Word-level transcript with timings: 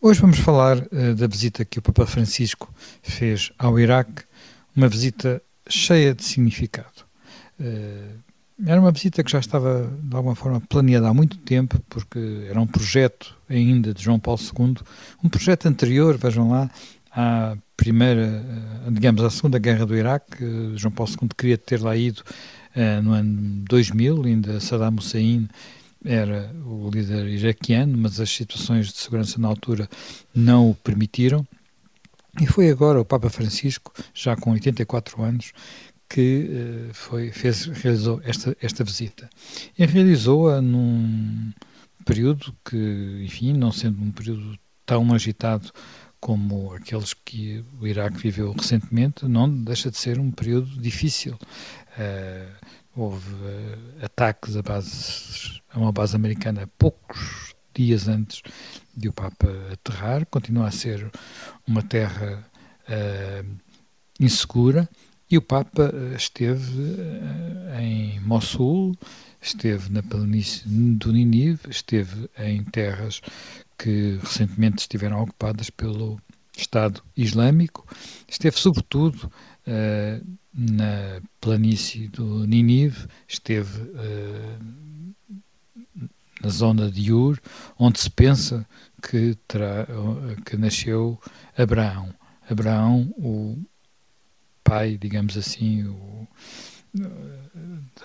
Hoje 0.00 0.20
vamos 0.20 0.38
falar 0.38 0.78
uh, 0.78 1.14
da 1.16 1.26
visita 1.26 1.64
que 1.64 1.80
o 1.80 1.82
Papa 1.82 2.06
Francisco 2.06 2.72
fez 3.02 3.50
ao 3.58 3.80
Iraque, 3.80 4.22
uma 4.76 4.86
visita 4.86 5.42
cheia 5.68 6.14
de 6.14 6.22
significado. 6.22 7.04
Uh, 7.58 8.16
era 8.64 8.80
uma 8.80 8.92
visita 8.92 9.24
que 9.24 9.30
já 9.32 9.40
estava, 9.40 9.90
de 10.00 10.14
alguma 10.14 10.36
forma, 10.36 10.60
planeada 10.60 11.08
há 11.08 11.12
muito 11.12 11.36
tempo, 11.38 11.80
porque 11.88 12.46
era 12.48 12.60
um 12.60 12.66
projeto 12.66 13.36
ainda 13.48 13.92
de 13.92 14.00
João 14.00 14.20
Paulo 14.20 14.40
II, 14.40 14.76
um 15.24 15.28
projeto 15.28 15.66
anterior, 15.66 16.16
vejam 16.16 16.48
lá, 16.48 16.70
à 17.10 17.56
primeira, 17.76 18.44
uh, 18.86 18.92
digamos, 18.92 19.24
à 19.24 19.30
Segunda 19.30 19.58
Guerra 19.58 19.84
do 19.84 19.96
Iraque. 19.96 20.76
João 20.76 20.92
Paulo 20.92 21.12
II 21.20 21.28
queria 21.36 21.58
ter 21.58 21.82
lá 21.82 21.96
ido 21.96 22.22
no 23.02 23.12
ano 23.12 23.64
2000, 23.68 24.24
ainda 24.24 24.60
Saddam 24.60 24.94
Hussein 24.96 25.48
era 26.08 26.50
o 26.64 26.88
líder 26.88 27.26
iraquiano, 27.26 27.98
mas 27.98 28.18
as 28.18 28.30
situações 28.30 28.86
de 28.86 28.96
segurança 28.96 29.38
na 29.38 29.46
altura 29.46 29.88
não 30.34 30.70
o 30.70 30.74
permitiram. 30.74 31.46
E 32.40 32.46
foi 32.46 32.70
agora 32.70 32.98
o 32.98 33.04
Papa 33.04 33.28
Francisco, 33.28 33.92
já 34.14 34.34
com 34.34 34.52
84 34.52 35.22
anos, 35.22 35.52
que 36.08 36.48
uh, 36.48 36.94
foi, 36.94 37.30
fez, 37.30 37.66
realizou 37.66 38.22
esta, 38.24 38.56
esta 38.62 38.82
visita. 38.82 39.28
E 39.78 39.84
realizou-a 39.84 40.62
num 40.62 41.52
período 42.06 42.54
que, 42.64 43.22
enfim, 43.24 43.52
não 43.52 43.70
sendo 43.70 44.02
um 44.02 44.10
período 44.10 44.58
tão 44.86 45.12
agitado 45.12 45.70
como 46.18 46.72
aqueles 46.72 47.12
que 47.12 47.62
o 47.78 47.86
Iraque 47.86 48.16
viveu 48.16 48.52
recentemente, 48.52 49.28
não 49.28 49.48
deixa 49.62 49.90
de 49.90 49.98
ser 49.98 50.18
um 50.18 50.30
período 50.30 50.80
difícil. 50.80 51.34
Uh, 51.98 52.66
houve 52.98 53.32
uh, 53.32 54.04
ataques 54.04 54.56
a, 54.56 54.62
bases, 54.62 55.62
a 55.70 55.78
uma 55.78 55.92
base 55.92 56.16
americana 56.16 56.68
poucos 56.78 57.54
dias 57.72 58.08
antes 58.08 58.42
de 58.96 59.08
o 59.08 59.12
Papa 59.12 59.48
aterrar. 59.72 60.26
Continua 60.26 60.66
a 60.66 60.72
ser 60.72 61.08
uma 61.66 61.82
terra 61.82 62.44
uh, 62.88 63.56
insegura. 64.18 64.88
E 65.30 65.36
o 65.36 65.42
Papa 65.42 65.92
eh, 65.92 66.16
esteve 66.16 66.96
em 67.78 68.18
Mossul, 68.20 68.96
esteve 69.42 69.92
na 69.92 70.02
planície 70.02 70.66
do 70.66 71.12
Ninive, 71.12 71.68
esteve 71.68 72.30
em 72.38 72.64
terras 72.64 73.20
que 73.76 74.18
recentemente 74.22 74.78
estiveram 74.78 75.20
ocupadas 75.20 75.68
pelo 75.68 76.18
Estado 76.56 77.02
Islâmico, 77.14 77.86
esteve 78.26 78.58
sobretudo 78.58 79.30
uh, 79.66 80.26
na 80.58 81.22
planície 81.40 82.08
do 82.08 82.44
Ninive, 82.44 83.06
esteve 83.28 83.80
uh, 83.80 85.14
na 86.42 86.48
zona 86.48 86.90
de 86.90 87.12
Ur, 87.12 87.40
onde 87.78 88.00
se 88.00 88.10
pensa 88.10 88.66
que, 89.00 89.36
terá, 89.46 89.86
que 90.44 90.56
nasceu 90.56 91.20
Abraão. 91.56 92.12
Abraão, 92.50 93.14
o 93.16 93.56
pai, 94.64 94.98
digamos 95.00 95.36
assim, 95.36 95.84
o, 95.84 96.26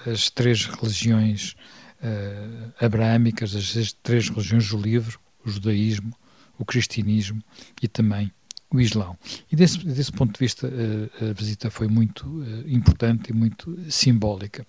das 0.05 0.29
três 0.29 0.65
religiões 0.65 1.55
uh, 2.01 2.85
abraâmicas, 2.85 3.53
das 3.53 3.93
três 3.93 4.29
religiões 4.29 4.69
do 4.69 4.77
livro, 4.77 5.19
o 5.43 5.49
judaísmo, 5.49 6.15
o 6.57 6.63
cristianismo 6.63 7.41
e 7.81 7.87
também 7.87 8.31
o 8.73 8.81
Islão. 8.81 9.17
E 9.51 9.55
desse, 9.55 9.85
desse 9.85 10.11
ponto 10.11 10.33
de 10.33 10.39
vista, 10.39 10.67
a, 10.67 11.29
a 11.29 11.33
visita 11.33 11.69
foi 11.69 11.87
muito 11.87 12.27
uh, 12.27 12.67
importante 12.67 13.29
e 13.29 13.33
muito 13.33 13.77
simbólica. 13.89 14.65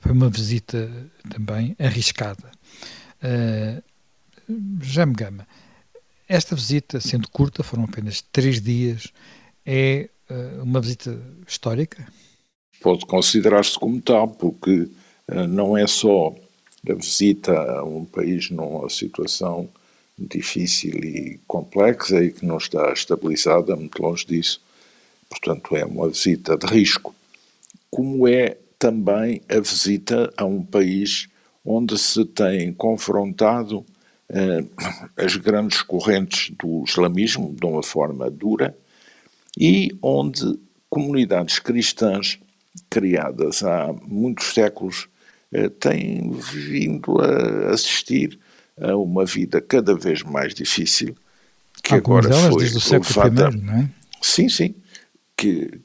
Foi 0.00 0.12
uma 0.12 0.30
visita 0.30 0.90
também 1.28 1.76
arriscada. 1.78 2.50
Uh, 3.22 3.82
me 4.48 5.14
Gama, 5.14 5.46
esta 6.26 6.56
visita, 6.56 6.98
sendo 7.00 7.28
curta, 7.28 7.62
foram 7.62 7.84
apenas 7.84 8.22
três 8.32 8.60
dias, 8.60 9.12
é 9.64 10.08
uma 10.62 10.80
visita 10.80 11.20
histórica? 11.46 12.06
Pode 12.80 13.04
considerar-se 13.06 13.78
como 13.78 14.00
tal, 14.00 14.28
porque 14.28 14.88
não 15.48 15.76
é 15.76 15.86
só 15.86 16.34
a 16.88 16.94
visita 16.94 17.52
a 17.52 17.84
um 17.84 18.04
país 18.04 18.50
numa 18.50 18.88
situação 18.88 19.68
difícil 20.20 20.94
e 21.02 21.40
complexa 21.46 22.22
e 22.22 22.32
que 22.32 22.44
não 22.44 22.58
está 22.58 22.92
estabilizada, 22.92 23.74
muito 23.74 24.02
longe 24.02 24.26
disso. 24.26 24.60
Portanto, 25.28 25.76
é 25.76 25.84
uma 25.84 26.08
visita 26.08 26.56
de 26.56 26.66
risco. 26.66 27.14
Como 27.90 28.28
é 28.28 28.56
também 28.78 29.40
a 29.48 29.58
visita 29.60 30.32
a 30.36 30.44
um 30.44 30.62
país 30.62 31.28
onde 31.64 31.98
se 31.98 32.24
tem 32.24 32.72
confrontado 32.72 33.84
eh, 34.28 34.64
as 35.16 35.36
grandes 35.36 35.82
correntes 35.82 36.50
do 36.58 36.84
islamismo 36.86 37.54
de 37.54 37.66
uma 37.66 37.82
forma 37.82 38.30
dura 38.30 38.76
e 39.58 39.90
onde 40.00 40.58
comunidades 40.88 41.58
cristãs 41.58 42.38
criadas 42.88 43.62
há 43.62 43.92
muitos 44.06 44.54
séculos 44.54 45.08
eh, 45.52 45.68
têm 45.68 46.30
vindo 46.30 47.20
a 47.20 47.70
assistir 47.70 48.38
a 48.80 48.96
uma 48.96 49.24
vida 49.24 49.60
cada 49.60 49.94
vez 49.94 50.22
mais 50.22 50.54
difícil, 50.54 51.14
que 51.82 51.94
Algumas 51.94 52.26
agora 52.26 52.36
delas, 52.36 52.52
foi 52.52 52.62
desde 52.62 52.78
o 52.78 52.80
século 52.80 53.26
I, 53.26 53.56
não 53.56 53.74
é? 53.74 53.90
Sim, 54.22 54.48
sim, 54.48 54.74
que 55.36 55.80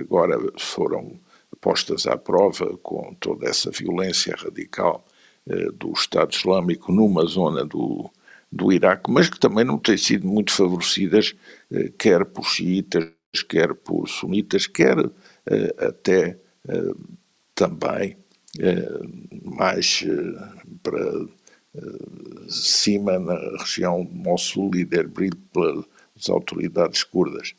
agora 0.00 0.38
foram 0.58 1.18
postas 1.60 2.06
à 2.06 2.16
prova 2.16 2.76
com 2.82 3.14
toda 3.20 3.48
essa 3.48 3.70
violência 3.70 4.34
radical 4.36 5.04
eh, 5.48 5.70
do 5.72 5.92
Estado 5.92 6.32
Islâmico 6.32 6.92
numa 6.92 7.24
zona 7.26 7.64
do, 7.64 8.10
do 8.50 8.72
Iraque, 8.72 9.10
mas 9.10 9.28
que 9.28 9.38
também 9.38 9.64
não 9.64 9.78
têm 9.78 9.96
sido 9.96 10.26
muito 10.26 10.52
favorecidas, 10.52 11.34
eh, 11.70 11.92
quer 11.98 12.24
por 12.24 12.44
xiitas, 12.44 13.08
quer 13.48 13.74
por 13.74 14.08
sunitas, 14.08 14.66
quer 14.66 14.98
eh, 15.46 15.74
até 15.78 16.38
eh, 16.68 16.94
também 17.54 18.16
eh, 18.58 19.00
mais 19.44 20.04
eh, 20.06 20.64
para 20.82 21.26
cima 22.48 23.18
na 23.18 23.36
região 23.58 24.08
Mossul 24.10 24.74
e 24.74 24.80
Erbil 24.82 25.32
pelas 25.52 26.28
autoridades 26.28 27.02
curdas. 27.02 27.54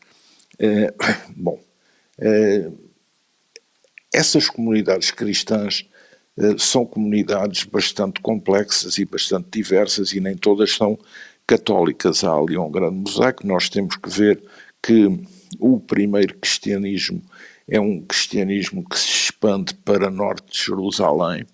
É, 0.59 0.93
bom, 1.35 1.59
é, 2.19 2.71
essas 4.13 4.49
comunidades 4.49 5.11
cristãs 5.11 5.87
é, 6.37 6.57
são 6.57 6.85
comunidades 6.85 7.63
bastante 7.63 8.21
complexas 8.21 8.97
e 8.97 9.05
bastante 9.05 9.47
diversas 9.51 10.11
e 10.13 10.19
nem 10.19 10.35
todas 10.35 10.71
são 10.71 10.97
católicas. 11.45 12.23
Há 12.23 12.33
ali 12.33 12.57
um 12.57 12.71
grande 12.71 12.95
mosaico. 12.95 13.45
Nós 13.45 13.69
temos 13.69 13.95
que 13.95 14.09
ver 14.09 14.43
que 14.81 15.19
o 15.59 15.79
primeiro 15.79 16.37
cristianismo 16.37 17.21
é 17.69 17.79
um 17.79 18.01
cristianismo 18.01 18.87
que 18.87 18.97
se 18.97 19.07
expande 19.07 19.73
para 19.73 20.09
norte 20.09 20.51
de 20.51 20.65
Jerusalém 20.65 21.45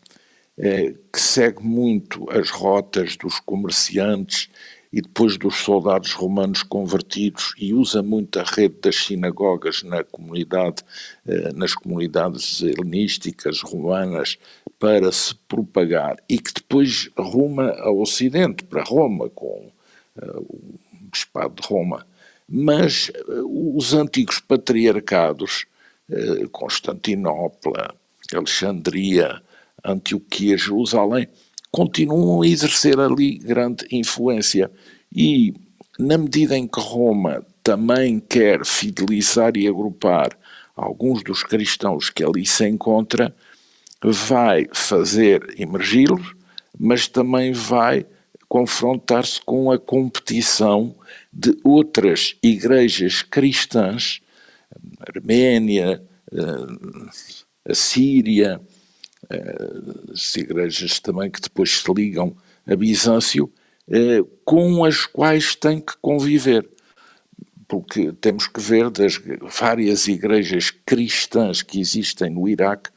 é, 0.57 0.93
que 1.11 1.19
segue 1.19 1.63
muito 1.63 2.29
as 2.29 2.49
rotas 2.49 3.17
dos 3.17 3.39
comerciantes 3.39 4.49
e 4.93 5.01
depois 5.01 5.37
dos 5.37 5.55
soldados 5.55 6.13
romanos 6.13 6.61
convertidos 6.61 7.55
e 7.57 7.73
usa 7.73 8.03
muito 8.03 8.39
a 8.39 8.43
rede 8.43 8.75
das 8.79 8.95
sinagogas 8.97 9.81
na 9.81 10.03
comunidade, 10.03 10.83
eh, 11.25 11.51
nas 11.53 11.73
comunidades 11.73 12.61
helenísticas 12.61 13.61
romanas 13.61 14.37
para 14.77 15.11
se 15.11 15.33
propagar 15.47 16.17
e 16.29 16.37
que 16.37 16.53
depois 16.53 17.09
ruma 17.17 17.71
ao 17.79 17.99
Ocidente, 17.99 18.63
para 18.65 18.83
Roma, 18.83 19.29
com 19.29 19.71
eh, 20.21 20.31
o 20.37 20.77
Bispado 21.11 21.55
de 21.59 21.67
Roma. 21.67 22.05
Mas 22.47 23.11
os 23.75 23.93
antigos 23.95 24.39
patriarcados, 24.39 25.65
Constantinopla, 26.51 27.95
Alexandria, 28.31 29.41
Antioquia, 29.83 30.57
Jerusalém, 30.57 31.27
continuam 31.71 32.41
a 32.41 32.47
exercer 32.47 32.99
ali 32.99 33.37
grande 33.37 33.85
influência. 33.91 34.71
E, 35.15 35.53
na 35.99 36.17
medida 36.17 36.57
em 36.57 36.67
que 36.67 36.79
Roma 36.79 37.45
também 37.63 38.19
quer 38.19 38.65
fidelizar 38.65 39.55
e 39.55 39.67
agrupar 39.67 40.37
alguns 40.75 41.23
dos 41.23 41.43
cristãos 41.43 42.09
que 42.09 42.23
ali 42.23 42.45
se 42.45 42.67
encontra, 42.67 43.35
vai 44.01 44.67
fazer 44.73 45.55
emergi-los, 45.57 46.35
mas 46.77 47.07
também 47.07 47.53
vai 47.53 48.05
confrontar-se 48.47 49.41
com 49.41 49.71
a 49.71 49.79
competição 49.79 50.95
de 51.31 51.57
outras 51.63 52.35
igrejas 52.43 53.21
cristãs 53.21 54.21
Arménia, 54.99 56.03
a 57.67 57.73
Síria, 57.73 58.61
as 60.11 60.35
igrejas 60.35 60.99
também 60.99 61.29
que 61.29 61.41
depois 61.41 61.79
se 61.79 61.93
ligam 61.93 62.35
a 62.65 62.75
Bizâncio, 62.75 63.51
com 64.45 64.85
as 64.85 65.05
quais 65.05 65.55
tem 65.55 65.79
que 65.81 65.93
conviver. 66.01 66.69
Porque 67.67 68.11
temos 68.13 68.47
que 68.47 68.61
ver 68.61 68.89
das 68.89 69.19
várias 69.59 70.07
igrejas 70.07 70.69
cristãs 70.69 71.61
que 71.61 71.79
existem 71.79 72.29
no 72.29 72.47
Iraque, 72.47 72.89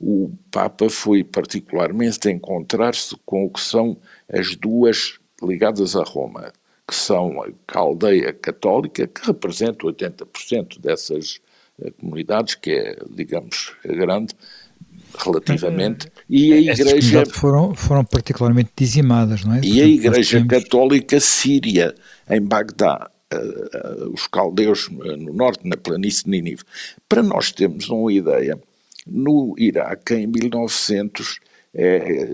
o 0.00 0.30
Papa 0.50 0.88
foi 0.88 1.24
particularmente 1.24 2.30
encontrar-se 2.30 3.16
com 3.26 3.44
o 3.44 3.50
que 3.50 3.60
são 3.60 3.96
as 4.32 4.54
duas 4.54 5.18
ligadas 5.42 5.96
a 5.96 6.04
Roma, 6.04 6.52
que 6.86 6.94
são 6.94 7.42
a 7.42 7.48
Caldeia 7.66 8.32
Católica, 8.32 9.06
que 9.06 9.26
representa 9.26 9.86
80% 9.86 10.80
dessas 10.80 11.40
eh, 11.82 11.90
comunidades, 11.90 12.54
que 12.54 12.70
é, 12.70 12.96
digamos, 13.10 13.74
grande 13.84 14.34
relativamente, 15.16 16.06
eh, 16.06 16.12
e 16.28 16.52
a 16.52 16.72
Igreja... 16.72 17.26
Foram, 17.26 17.74
foram 17.74 18.04
particularmente 18.04 18.70
dizimadas, 18.76 19.44
não 19.44 19.54
é? 19.54 19.60
E 19.62 19.80
a 19.80 19.86
Igreja 19.86 20.44
Católica 20.46 21.20
Síria, 21.20 21.94
em 22.28 22.40
Bagdá, 22.40 23.10
uh, 23.32 23.36
uh, 23.36 24.12
os 24.12 24.26
caldeus 24.26 24.88
no 24.90 25.32
norte, 25.32 25.66
na 25.66 25.76
planície 25.76 26.24
de 26.24 26.30
Nínive. 26.30 26.62
Para 27.08 27.22
nós 27.22 27.52
termos 27.52 27.88
uma 27.88 28.12
ideia, 28.12 28.58
no 29.06 29.54
Iraque, 29.58 30.14
em 30.14 30.26
1900, 30.26 31.40
é, 31.74 32.30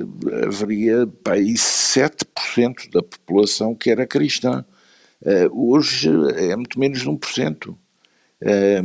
haveria 0.46 1.08
aí 1.28 1.54
7% 1.54 2.90
da 2.92 3.02
população 3.02 3.74
que 3.74 3.90
era 3.90 4.06
cristã. 4.06 4.64
Hoje 5.52 6.10
é 6.36 6.54
muito 6.54 6.78
menos 6.78 7.00
de 7.00 7.06
1%. 7.06 7.76
Uh, 8.42 8.82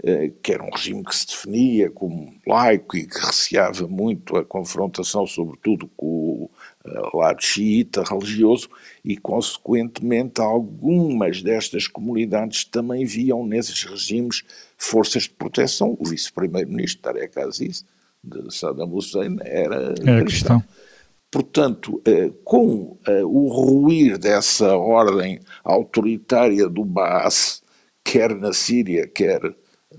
Eh, 0.05 0.31
que 0.43 0.53
era 0.53 0.63
um 0.63 0.71
regime 0.71 1.03
que 1.03 1.17
se 1.17 1.27
definia 1.27 1.91
como 1.91 2.35
laico 2.47 2.99
e 2.99 3.07
que 3.07 3.19
receava 3.19 3.89
muito 3.89 4.37
a 4.37 4.45
confrontação, 4.45 5.27
sobretudo 5.27 5.91
com 5.97 6.07
o 6.07 6.51
eh, 6.85 7.11
lado 7.15 7.43
xiita 7.43 8.05
religioso, 8.05 8.69
e, 9.03 9.17
consequentemente, 9.17 10.39
algumas 10.39 11.43
destas 11.43 11.89
comunidades 11.89 12.65
também 12.65 13.07
viam 13.07 13.47
nesses 13.47 13.85
regimes 13.85 14.45
forças 14.77 15.23
de 15.23 15.31
proteção. 15.31 15.97
O 15.99 16.07
vice-primeiro-ministro 16.07 17.01
Tarek 17.01 17.39
Aziz, 17.41 17.83
de 18.23 18.55
Saddam 18.55 18.95
Hussein, 18.95 19.39
era, 19.41 19.95
era 20.05 20.25
cristão. 20.25 20.63
Portanto, 21.37 22.01
eh, 22.07 22.33
com 22.45 22.97
o 23.07 23.49
ruir 23.49 24.17
dessa 24.17 24.75
ordem 24.75 25.39
autoritária 25.63 26.67
do 26.67 26.83
Baas, 26.83 27.63
quer 28.03 28.35
na 28.35 28.55
Síria, 28.55 29.07
quer 29.07 29.43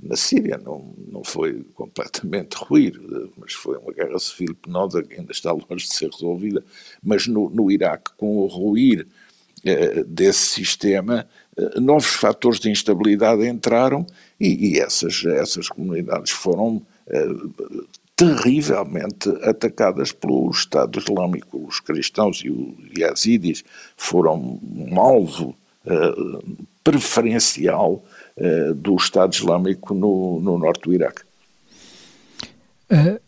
na 0.01 0.16
Síria 0.16 0.57
não, 0.57 0.95
não 1.12 1.24
foi 1.24 1.63
completamente 1.75 2.56
ruir, 2.56 3.00
mas 3.38 3.54
foi 3.54 3.78
uma 3.78 3.94
guerra 3.94 4.18
civil 4.18 4.56
penosa 4.56 5.04
que 5.04 5.13
ainda 5.13 5.31
está 5.31 5.51
longe 5.51 5.86
de 5.86 5.94
ser 5.94 6.10
resolvida. 6.10 6.63
Mas 7.04 7.28
no, 7.28 7.51
no 7.51 7.69
Iraque, 7.69 8.10
com 8.18 8.38
o 8.38 8.48
ruir 8.48 9.06
eh, 9.63 10.04
desse 10.07 10.56
sistema, 10.56 11.28
eh, 11.56 11.80
novos 11.80 12.16
fatores 12.16 12.60
de 12.60 12.72
instabilidade 12.72 13.48
entraram 13.48 14.07
e, 14.40 14.72
e 14.72 14.80
essas, 14.80 15.24
essas 15.24 15.69
comunidades 15.69 16.31
foram 16.31 16.81
eh, 17.06 17.28
terrivelmente 18.18 19.30
atacadas 19.44 20.12
pelo 20.12 20.50
Estado 20.50 21.00
Islâmico. 21.00 21.66
Os 21.66 21.80
cristãos 21.80 22.40
e 22.44 22.50
os 22.50 22.74
yazidis 22.98 23.64
foram 23.96 24.60
um 24.64 25.00
alvo 25.00 25.56
eh, 25.86 26.16
preferencial 26.84 28.02
uh, 28.38 28.74
do 28.74 28.96
Estado 28.96 29.34
Islâmico 29.34 29.94
no, 29.94 30.40
no 30.40 30.58
norte 30.58 30.84
do 30.84 30.94
Iraque. 30.94 31.22
Uh, 32.90 33.19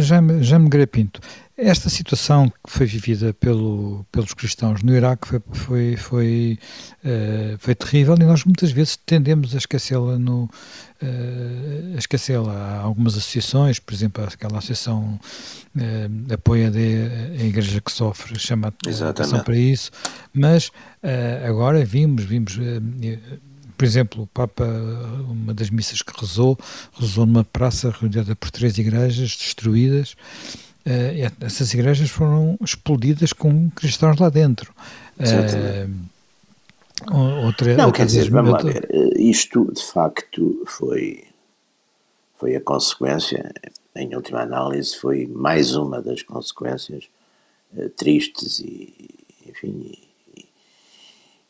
já, 0.00 0.20
já 0.40 0.58
me 0.58 0.86
Pinto, 0.86 1.20
esta 1.60 1.90
situação 1.90 2.50
que 2.64 2.70
foi 2.70 2.86
vivida 2.86 3.34
pelo, 3.34 4.04
pelos 4.10 4.32
cristãos 4.34 4.82
no 4.82 4.94
Iraque 4.94 5.28
foi, 5.28 5.42
foi, 5.52 5.96
foi, 5.96 6.58
uh, 7.04 7.58
foi 7.58 7.74
terrível 7.74 8.14
e 8.18 8.24
nós 8.24 8.44
muitas 8.44 8.72
vezes 8.72 8.96
tendemos 8.96 9.54
a 9.54 9.58
esquecê-la 9.58 10.18
no 10.18 10.44
uh, 10.44 11.94
a 11.94 11.98
esquecê-la. 11.98 12.52
Há 12.52 12.80
algumas 12.80 13.16
associações, 13.16 13.78
por 13.78 13.92
exemplo, 13.92 14.24
aquela 14.24 14.58
associação 14.58 15.20
uh, 15.76 16.32
apoia 16.34 16.70
a, 16.70 17.44
igreja 17.44 17.80
que 17.80 17.92
sofre, 17.92 18.38
chama 18.38 18.68
a 18.68 19.08
atenção 19.08 19.40
para 19.40 19.56
isso, 19.56 19.90
mas 20.32 20.68
uh, 20.68 21.46
agora 21.46 21.84
vimos, 21.84 22.24
vimos 22.24 22.58
por 23.76 23.86
exemplo, 23.86 24.24
o 24.24 24.26
Papa, 24.26 24.66
uma 25.26 25.54
das 25.54 25.70
missas 25.70 26.02
que 26.02 26.12
rezou, 26.20 26.58
rezou 26.92 27.24
numa 27.24 27.44
praça 27.44 27.88
rodeada 27.88 28.36
por 28.36 28.50
três 28.50 28.76
igrejas 28.76 29.34
destruídas. 29.34 30.14
Uh, 30.86 31.44
essas 31.44 31.74
igrejas 31.74 32.08
foram 32.08 32.56
explodidas 32.62 33.32
com 33.32 33.70
cristãos 33.70 34.18
lá 34.18 34.30
dentro. 34.30 34.72
Uh, 35.18 35.26
outra, 37.44 37.76
Não, 37.76 37.86
outra 37.86 37.92
quer 37.92 38.06
dizer, 38.06 38.30
vamos 38.30 38.52
lá 38.52 38.62
ver, 38.62 38.88
eh, 38.90 39.20
isto 39.20 39.70
de 39.72 39.82
facto 39.84 40.62
foi, 40.66 41.24
foi 42.38 42.56
a 42.56 42.60
consequência, 42.60 43.52
em 43.94 44.14
última 44.14 44.40
análise, 44.40 44.96
foi 44.96 45.26
mais 45.26 45.74
uma 45.74 46.00
das 46.00 46.22
consequências 46.22 47.04
uh, 47.74 47.88
tristes 47.90 48.60
e, 48.60 49.10
enfim, 49.46 49.92
e, 50.36 50.46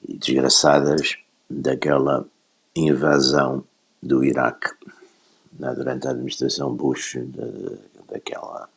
e 0.08 0.16
desgraçadas 0.16 1.16
daquela 1.48 2.26
invasão 2.74 3.64
do 4.02 4.24
Iraque 4.24 4.70
né, 5.58 5.72
durante 5.74 6.06
a 6.08 6.10
administração 6.10 6.74
Bush, 6.74 7.14
de, 7.14 7.78
daquela 8.08 8.68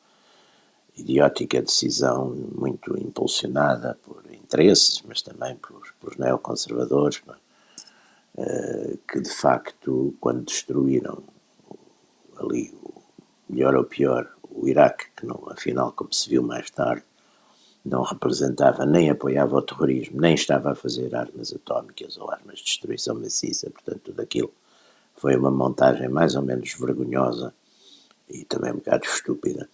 idiótica 0.97 1.61
decisão 1.61 2.35
muito 2.55 2.97
impulsionada 2.99 3.97
por 4.03 4.23
interesses, 4.31 5.01
mas 5.07 5.21
também 5.21 5.55
por, 5.55 5.81
por 5.99 6.17
neoconservadores, 6.17 7.21
uh, 8.37 8.97
que 9.07 9.19
de 9.19 9.29
facto, 9.29 10.13
quando 10.19 10.45
destruíram 10.45 11.23
ali, 12.37 12.73
melhor 13.49 13.75
ou 13.75 13.83
pior, 13.83 14.29
o 14.49 14.67
Iraque, 14.67 15.05
que 15.15 15.25
não, 15.25 15.41
afinal, 15.47 15.91
como 15.93 16.13
se 16.13 16.29
viu 16.29 16.43
mais 16.43 16.69
tarde, 16.69 17.03
não 17.83 18.03
representava 18.03 18.85
nem 18.85 19.09
apoiava 19.09 19.57
o 19.57 19.61
terrorismo, 19.61 20.21
nem 20.21 20.35
estava 20.35 20.71
a 20.71 20.75
fazer 20.75 21.13
armas 21.15 21.53
atómicas 21.53 22.17
ou 22.17 22.31
armas 22.31 22.59
de 22.59 22.65
destruição 22.65 23.15
maciça, 23.15 23.69
portanto, 23.69 24.01
tudo 24.05 24.21
aquilo 24.21 24.53
foi 25.15 25.35
uma 25.35 25.51
montagem 25.51 26.07
mais 26.07 26.35
ou 26.35 26.41
menos 26.41 26.73
vergonhosa 26.73 27.53
e 28.29 28.45
também 28.45 28.71
um 28.71 28.77
bocado 28.77 29.05
estúpida. 29.05 29.69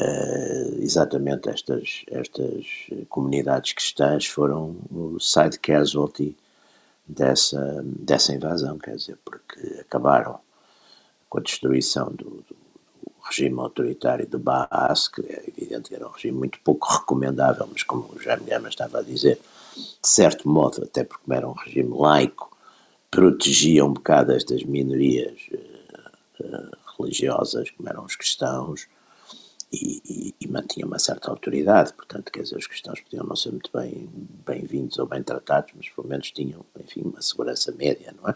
Uh, 0.00 0.80
exatamente 0.80 1.48
estas, 1.48 2.04
estas 2.08 2.66
comunidades 3.08 3.72
cristãs 3.72 4.26
foram 4.26 4.76
o 4.92 5.18
side 5.18 5.58
casualty 5.58 6.36
dessa, 7.04 7.82
dessa 7.84 8.32
invasão, 8.32 8.78
quer 8.78 8.94
dizer, 8.94 9.18
porque 9.24 9.80
acabaram 9.80 10.38
com 11.28 11.38
a 11.38 11.42
destruição 11.42 12.12
do, 12.12 12.44
do 12.48 12.56
regime 13.24 13.58
autoritário 13.58 14.24
de 14.24 14.38
Baas, 14.38 15.08
que 15.08 15.20
é 15.22 15.44
evidente 15.48 15.88
que 15.88 15.94
era 15.96 16.06
um 16.06 16.12
regime 16.12 16.38
muito 16.38 16.60
pouco 16.60 16.86
recomendável, 16.86 17.68
mas 17.70 17.82
como 17.82 18.02
o 18.02 18.44
Gama 18.46 18.68
estava 18.68 18.98
a 18.98 19.02
dizer, 19.02 19.40
de 19.74 20.08
certo 20.08 20.48
modo, 20.48 20.84
até 20.84 21.02
porque 21.02 21.32
era 21.32 21.48
um 21.48 21.52
regime 21.52 21.94
laico, 21.96 22.56
protegia 23.10 23.84
um 23.84 23.92
bocado 23.92 24.32
estas 24.32 24.62
minorias 24.62 25.34
uh, 25.52 26.44
uh, 26.44 26.70
religiosas, 26.98 27.70
como 27.70 27.88
eram 27.88 28.04
os 28.04 28.14
cristãos, 28.14 28.86
e, 29.72 30.02
e, 30.04 30.34
e, 30.40 30.48
mantinha 30.48 30.86
uma 30.86 30.98
certa 30.98 31.30
autoridade, 31.30 31.92
portanto, 31.92 32.32
quer 32.32 32.42
dizer, 32.42 32.56
os 32.56 32.66
cristãos 32.66 33.00
podiam 33.00 33.24
não 33.24 33.36
ser 33.36 33.50
muito 33.50 33.70
bem 33.72 34.08
bem-vindos 34.46 34.98
ou 34.98 35.06
bem 35.06 35.22
tratados, 35.22 35.72
mas 35.76 35.88
pelo 35.90 36.08
menos 36.08 36.30
tinham, 36.30 36.64
enfim, 36.80 37.02
uma 37.02 37.20
segurança 37.20 37.70
média, 37.72 38.14
não 38.20 38.30
é? 38.30 38.34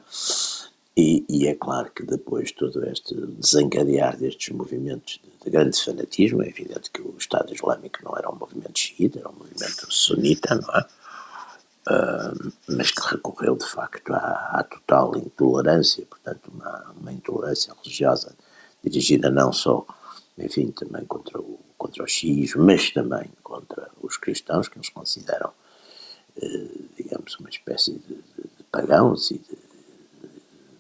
E, 0.94 1.24
e, 1.26 1.46
é 1.46 1.54
claro 1.54 1.90
que 1.90 2.02
depois 2.02 2.52
todo 2.52 2.84
este 2.86 3.14
desencadear 3.14 4.14
destes 4.18 4.54
movimentos 4.54 5.18
de, 5.24 5.44
de 5.44 5.50
grande 5.50 5.82
fanatismo, 5.82 6.42
é 6.42 6.48
evidente 6.48 6.90
que 6.90 7.00
o 7.00 7.16
Estado 7.16 7.54
Islâmico 7.54 8.00
não 8.04 8.14
era 8.14 8.30
um 8.30 8.36
movimento 8.36 8.78
xiita, 8.78 9.20
era 9.20 9.30
um 9.30 9.32
movimento 9.32 9.86
sunita, 9.90 10.54
não 10.54 10.74
é? 10.74 10.86
Uh, 11.84 12.52
mas 12.68 12.92
que 12.92 13.00
recorreu 13.08 13.56
de 13.56 13.64
facto 13.64 14.12
à, 14.12 14.50
à 14.52 14.62
total 14.62 15.16
intolerância, 15.16 16.06
portanto, 16.06 16.52
uma, 16.54 16.94
uma, 17.00 17.12
intolerância 17.12 17.74
religiosa 17.74 18.36
dirigida 18.84 19.30
não 19.30 19.52
só, 19.52 19.84
enfim, 20.38 20.70
também 20.70 21.04
contra 21.04 21.40
o, 21.40 21.58
contra 21.76 22.02
o 22.02 22.06
xismo, 22.06 22.64
mas 22.64 22.90
também 22.90 23.30
contra 23.42 23.90
os 24.00 24.16
cristãos, 24.16 24.68
que 24.68 24.78
eles 24.78 24.88
consideram, 24.88 25.50
uh, 26.36 26.84
digamos, 26.96 27.38
uma 27.38 27.48
espécie 27.48 27.92
de, 27.92 28.14
de, 28.14 28.42
de 28.56 28.64
pagãos 28.70 29.30
e 29.30 29.38
de 29.38 29.58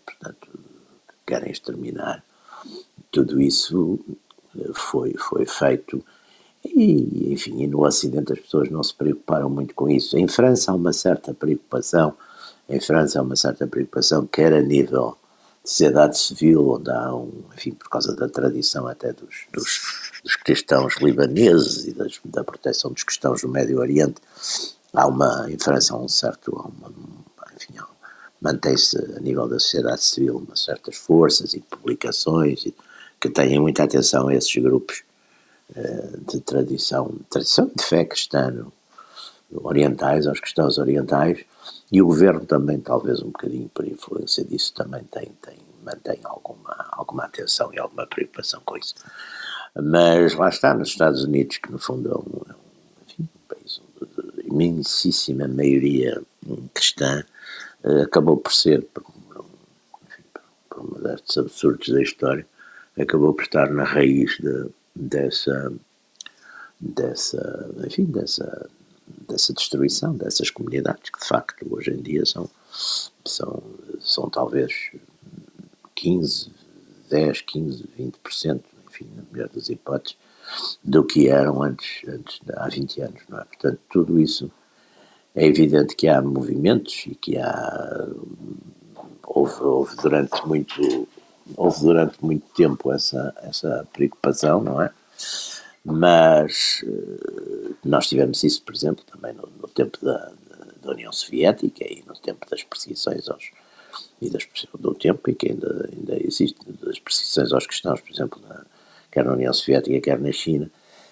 portanto, 0.04 0.48
querem 1.26 1.50
exterminar. 1.50 2.24
Tudo 3.10 3.40
isso 3.40 3.98
eh, 4.56 4.70
foi, 4.74 5.14
foi 5.14 5.44
feito 5.44 6.04
e, 6.64 7.32
enfim, 7.32 7.62
e 7.62 7.66
no 7.66 7.84
Ocidente 7.84 8.32
as 8.32 8.38
pessoas 8.38 8.70
não 8.70 8.82
se 8.82 8.94
preocuparam 8.94 9.50
muito 9.50 9.74
com 9.74 9.88
isso. 9.88 10.16
Em 10.16 10.28
França 10.28 10.70
há 10.70 10.74
uma 10.74 10.92
certa 10.92 11.34
preocupação, 11.34 12.14
em 12.68 12.80
França 12.80 13.18
há 13.18 13.22
uma 13.22 13.36
certa 13.36 13.66
preocupação, 13.66 14.26
quer 14.26 14.52
a 14.52 14.62
nível 14.62 15.16
sociedade 15.64 16.18
civil, 16.18 16.70
onde 16.70 16.90
há 16.90 17.14
um, 17.14 17.44
enfim, 17.56 17.72
por 17.72 17.88
causa 17.88 18.14
da 18.16 18.28
tradição 18.28 18.86
até 18.86 19.12
dos, 19.12 19.46
dos, 19.52 20.12
dos 20.22 20.36
cristãos 20.36 20.96
libaneses 21.00 21.86
e 21.86 21.92
das, 21.92 22.18
da 22.24 22.42
proteção 22.42 22.92
dos 22.92 23.04
cristãos 23.04 23.42
no 23.42 23.48
Médio 23.48 23.78
Oriente, 23.78 24.20
há 24.92 25.06
uma, 25.06 25.46
em 25.48 25.58
França 25.58 25.94
há 25.94 25.98
um 25.98 26.08
certo, 26.08 26.50
uma, 26.50 26.92
enfim, 27.54 27.74
mantém-se 28.40 28.98
a 29.16 29.20
nível 29.20 29.46
da 29.46 29.58
sociedade 29.58 30.02
civil 30.02 30.38
umas 30.38 30.60
certas 30.60 30.96
forças 30.96 31.54
e 31.54 31.60
publicações 31.60 32.66
que 33.20 33.30
têm 33.30 33.60
muita 33.60 33.84
atenção 33.84 34.28
a 34.28 34.34
esses 34.34 34.54
grupos 34.56 35.04
uh, 35.76 36.32
de 36.32 36.40
tradição, 36.40 37.14
tradição 37.30 37.70
de 37.74 37.84
fé 37.84 38.04
cristã 38.04 38.66
orientais, 39.54 40.26
aos 40.26 40.40
cristãos 40.40 40.78
orientais, 40.78 41.44
e 41.92 42.00
o 42.00 42.06
governo 42.06 42.46
também, 42.46 42.80
talvez 42.80 43.20
um 43.20 43.26
bocadinho 43.26 43.68
por 43.68 43.86
influência 43.86 44.42
disso, 44.42 44.72
também 44.72 45.04
tem, 45.04 45.26
tem, 45.42 45.58
mantém 45.84 46.18
alguma, 46.24 46.88
alguma 46.90 47.24
atenção 47.24 47.72
e 47.74 47.78
alguma 47.78 48.06
preocupação 48.06 48.62
com 48.64 48.78
isso. 48.78 48.94
Mas 49.74 50.34
lá 50.34 50.48
está, 50.48 50.72
nos 50.72 50.88
Estados 50.88 51.22
Unidos, 51.22 51.58
que 51.58 51.70
no 51.70 51.78
fundo 51.78 52.10
é 52.10 52.14
um, 52.14 52.50
é 52.50 52.56
enfim, 53.06 53.28
um 53.34 53.46
país 53.46 53.82
de 54.36 54.48
imensíssima 54.48 55.46
maioria 55.46 56.22
cristã, 56.72 57.24
eh, 57.84 58.02
acabou 58.02 58.38
por 58.38 58.54
ser, 58.54 58.82
por, 58.84 59.04
enfim, 60.06 60.22
por 60.70 61.02
destes 61.02 61.36
absurdos 61.36 61.90
da 61.90 62.02
história, 62.02 62.46
acabou 62.98 63.34
por 63.34 63.42
estar 63.42 63.70
na 63.70 63.84
raiz 63.84 64.38
de, 64.38 64.70
dessa, 64.94 65.72
dessa, 66.80 67.70
enfim, 67.86 68.04
dessa, 68.04 68.68
dessa 69.32 69.52
destruição 69.52 70.14
dessas 70.14 70.50
comunidades 70.50 71.10
que 71.10 71.18
de 71.18 71.26
facto 71.26 71.66
hoje 71.70 71.90
em 71.90 72.02
dia 72.02 72.24
são, 72.26 72.48
são, 73.24 73.62
são 74.00 74.28
talvez 74.28 74.90
15, 75.94 76.50
10, 77.10 77.40
15, 77.42 77.88
20%, 77.98 78.60
enfim, 78.88 79.08
na 79.16 79.22
melhor 79.32 79.48
das 79.48 79.68
hipóteses, 79.68 80.16
do 80.82 81.04
que 81.04 81.28
eram 81.28 81.62
antes, 81.62 82.06
antes 82.08 82.40
há 82.54 82.68
20 82.68 83.00
anos, 83.00 83.22
não 83.28 83.38
é? 83.38 83.44
Portanto, 83.44 83.78
tudo 83.90 84.20
isso 84.20 84.50
é 85.34 85.46
evidente 85.46 85.96
que 85.96 86.08
há 86.08 86.20
movimentos 86.20 87.04
e 87.06 87.14
que 87.14 87.38
há 87.38 88.08
houve, 89.26 89.62
houve 89.62 89.96
durante 89.96 90.46
muito 90.46 91.08
houve 91.56 91.80
durante 91.80 92.24
muito 92.24 92.46
tempo 92.54 92.92
essa 92.92 93.34
essa 93.42 93.86
preocupação, 93.92 94.62
não 94.62 94.82
é? 94.82 94.90
Mas 95.84 96.84
eh, 96.86 97.74
nós 97.84 98.06
tivemos 98.06 98.42
isso, 98.44 98.62
por 98.62 98.74
exemplo, 98.74 99.04
também 99.04 99.32
no, 99.34 99.48
no 99.60 99.68
tempo 99.68 99.98
da, 100.04 100.32
da, 100.80 100.92
União 100.92 101.12
Soviética 101.12 101.84
e 101.84 102.04
no 102.06 102.14
tempo 102.14 102.48
das 102.48 102.62
perseguições 102.62 103.28
aos 103.28 103.50
e 104.20 104.30
das 104.30 104.48
do 104.78 104.94
tempo 104.94 105.28
e 105.28 105.34
que 105.34 105.50
ainda 105.50 105.90
ainda 105.92 106.16
existe 106.24 106.56
das 106.80 106.98
perseguições 106.98 107.52
aos 107.52 107.66
cristãos, 107.66 108.00
por 108.00 108.12
exemplo, 108.12 108.40
na, 108.48 108.64
quer 109.10 109.24
na 109.24 109.32
União 109.32 109.52
Soviética, 109.52 110.00
quer 110.00 110.20
na 110.20 110.32
China, 110.32 110.70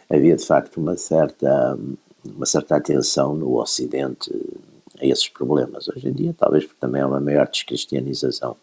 havia 0.08 0.36
de 0.36 0.44
facto 0.44 0.76
uma 0.78 0.96
certa 0.96 1.78
uma 2.24 2.46
certa 2.46 2.76
atenção 2.76 3.34
no 3.34 3.58
Ocidente 3.58 4.30
a 5.00 5.06
esses 5.06 5.28
problemas. 5.28 5.88
Hoje 5.88 6.08
em 6.08 6.12
dia, 6.12 6.34
talvez 6.36 6.64
porque 6.64 6.80
também 6.80 7.00
há 7.02 7.06
uma 7.06 7.20
maior 7.20 7.48
descristianização 7.48 8.56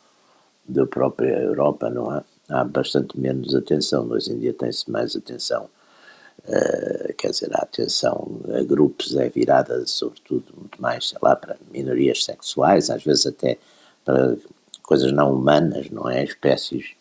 da 0.67 0.85
própria 0.85 1.39
Europa, 1.39 1.89
não 1.89 2.09
há? 2.09 2.23
Há 2.49 2.63
bastante 2.63 3.19
menos 3.19 3.53
atenção. 3.55 4.07
Hoje 4.09 4.31
em 4.31 4.39
dia 4.39 4.53
tem-se 4.53 4.89
mais 4.89 5.15
atenção, 5.15 5.69
uh, 6.39 7.13
quer 7.17 7.31
dizer, 7.31 7.49
a 7.53 7.63
atenção 7.63 8.41
a 8.53 8.63
grupos 8.63 9.15
é 9.15 9.29
virada, 9.29 9.85
sobretudo, 9.85 10.45
muito 10.57 10.81
mais, 10.81 11.09
sei 11.09 11.17
lá, 11.21 11.35
para 11.35 11.57
minorias 11.71 12.23
sexuais, 12.23 12.89
às 12.89 13.03
vezes 13.03 13.25
até 13.25 13.57
para 14.03 14.37
coisas 14.83 15.11
não 15.11 15.33
humanas, 15.33 15.89
não 15.89 16.09
é? 16.09 16.23
Espécies, 16.23 16.91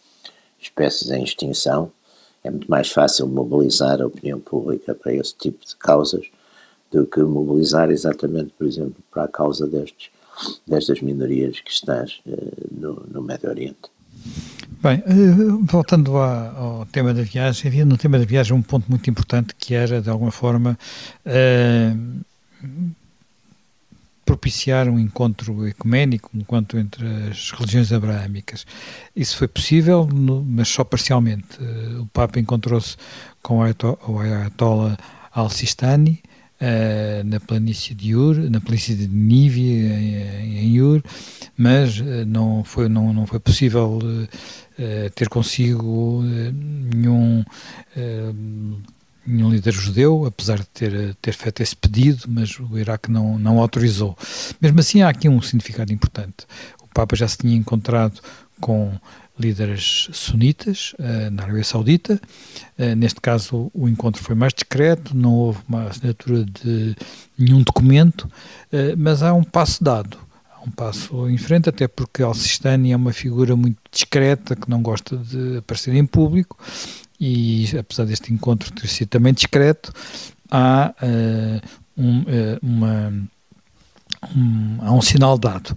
espécies 0.59 1.11
em 1.11 1.23
extinção. 1.23 1.93
É 2.43 2.51
muito 2.51 2.71
mais 2.71 2.91
fácil 2.91 3.27
mobilizar 3.27 4.01
a 4.01 4.07
opinião 4.07 4.41
pública 4.41 4.95
para 4.95 5.15
esse 5.15 5.35
tipo 5.37 5.65
de 5.65 5.75
causas 5.77 6.27
do 6.91 7.07
que 7.07 7.21
mobilizar 7.21 7.91
exatamente, 7.91 8.53
por 8.57 8.67
exemplo, 8.67 8.97
para 9.11 9.25
a 9.25 9.29
causa 9.29 9.67
destes, 9.67 10.11
destas 10.67 11.01
minorias 11.01 11.61
cristãs 11.61 12.21
uh, 12.27 12.69
no, 12.71 12.95
no 13.09 13.23
Médio 13.23 13.49
Oriente. 13.49 13.96
Bem, 14.83 15.03
uh, 15.07 15.65
voltando 15.65 16.17
ao 16.17 16.87
tema 16.87 17.13
da 17.15 17.23
viagem, 17.23 17.69
havia 17.69 17.85
no 17.85 17.97
tema 17.97 18.19
da 18.19 18.25
viagem 18.25 18.55
um 18.55 18.63
ponto 18.63 18.89
muito 18.89 19.09
importante 19.11 19.55
que 19.59 19.75
era, 19.75 20.01
de 20.01 20.11
alguma 20.11 20.31
forma, 20.31 20.79
uh, 21.25 22.25
propiciar 24.25 24.89
um 24.89 24.99
encontro 24.99 25.67
ecuménico, 25.67 26.31
um 26.35 26.41
encontro 26.41 26.79
entre 26.79 27.07
as 27.31 27.51
religiões 27.53 27.93
abraâmicas. 27.93 28.67
Isso 29.15 29.37
foi 29.37 29.49
possível, 29.49 30.09
mas 30.47 30.69
só 30.69 30.85
parcialmente. 30.85 31.47
o 32.01 32.07
Papa 32.07 32.39
encontrou-se 32.39 32.97
com 33.41 33.59
o 33.59 34.19
Ayatollah 34.21 34.97
al-Sistani, 35.33 36.21
na 37.25 37.39
planície 37.39 37.95
de 37.95 38.17
Ur, 38.17 38.37
na 38.51 38.61
planície 38.61 38.97
de 38.97 39.07
Nívi, 39.07 39.87
em 39.87 40.81
Ur, 40.81 41.03
mas 41.57 41.99
uh, 41.99 42.25
não, 42.27 42.63
foi, 42.65 42.89
não, 42.89 43.13
não 43.13 43.27
foi 43.27 43.39
possível 43.39 43.99
uh, 43.99 45.11
ter 45.15 45.29
consigo 45.29 46.23
nenhum 46.23 47.45
nenhum 49.27 49.51
líder 49.51 49.73
judeu, 49.73 50.25
apesar 50.25 50.59
de 50.59 50.67
ter, 50.67 51.15
ter 51.17 51.33
feito 51.33 51.63
esse 51.63 51.75
pedido, 51.75 52.25
mas 52.29 52.59
o 52.61 52.79
Iraque 52.79 53.11
não, 53.11 53.39
não 53.39 53.59
autorizou. 53.59 54.17
Mesmo 54.61 54.79
assim, 54.79 55.03
há 55.03 55.09
aqui 55.09 55.29
um 55.29 55.43
significado 55.43 55.93
importante. 55.93 56.47
O 56.81 56.87
Papa 56.95 57.17
já 57.17 57.27
se 57.27 57.39
tinha 57.39 57.57
encontrado 57.57 58.21
com 58.61 58.93
líderes 59.39 60.09
sunitas 60.13 60.95
uh, 60.99 61.31
na 61.31 61.43
Arábia 61.43 61.65
Saudita. 61.65 62.21
Uh, 62.79 62.95
neste 62.97 63.21
caso, 63.21 63.71
o 63.75 63.89
encontro 63.89 64.23
foi 64.23 64.35
mais 64.35 64.55
discreto, 64.55 65.15
não 65.17 65.35
houve 65.35 65.59
uma 65.69 65.85
assinatura 65.85 66.45
de 66.45 66.97
nenhum 67.39 67.63
documento, 67.63 68.23
uh, 68.23 68.97
mas 68.97 69.23
há 69.23 69.35
um 69.35 69.45
passo 69.45 69.85
dado. 69.85 70.19
Um 70.67 70.71
passo 70.71 71.29
em 71.29 71.39
frente, 71.39 71.69
até 71.69 71.87
porque 71.87 72.23
Al-Sistani 72.23 72.93
é 72.93 72.97
uma 72.97 73.13
figura 73.13 73.55
muito 73.55 73.79
discreta, 73.91 74.57
que 74.57 74.69
não 74.69 74.83
gosta 74.83 75.17
de 75.17 75.59
aparecer 75.59 75.95
em 75.95 76.05
público, 76.05 76.59
e 77.21 77.67
apesar 77.79 78.05
deste 78.05 78.33
encontro 78.33 78.73
ter 78.73 78.89
sido 78.89 79.09
também 79.09 79.33
discreto, 79.33 79.93
há 80.51 80.95
um, 81.97 82.25
uma. 82.63 83.29
Um, 84.35 84.79
há 84.81 84.93
um 84.93 85.03
sinal 85.03 85.39
dado. 85.39 85.77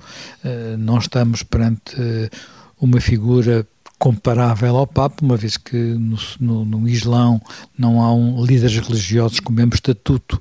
não 0.78 0.98
estamos 0.98 1.44
perante 1.44 1.96
uma 2.80 3.00
figura 3.00 3.68
comparável 4.00 4.78
ao 4.78 4.88
Papa, 4.88 5.24
uma 5.24 5.36
vez 5.36 5.58
que 5.58 5.76
no, 5.76 6.18
no, 6.40 6.66
no 6.66 6.88
Islão 6.88 7.42
não 7.78 8.02
há 8.02 8.14
um, 8.14 8.44
líderes 8.44 8.78
religiosos 8.80 9.42
com 9.42 9.52
o 9.52 9.56
mesmo 9.56 9.74
estatuto 9.74 10.40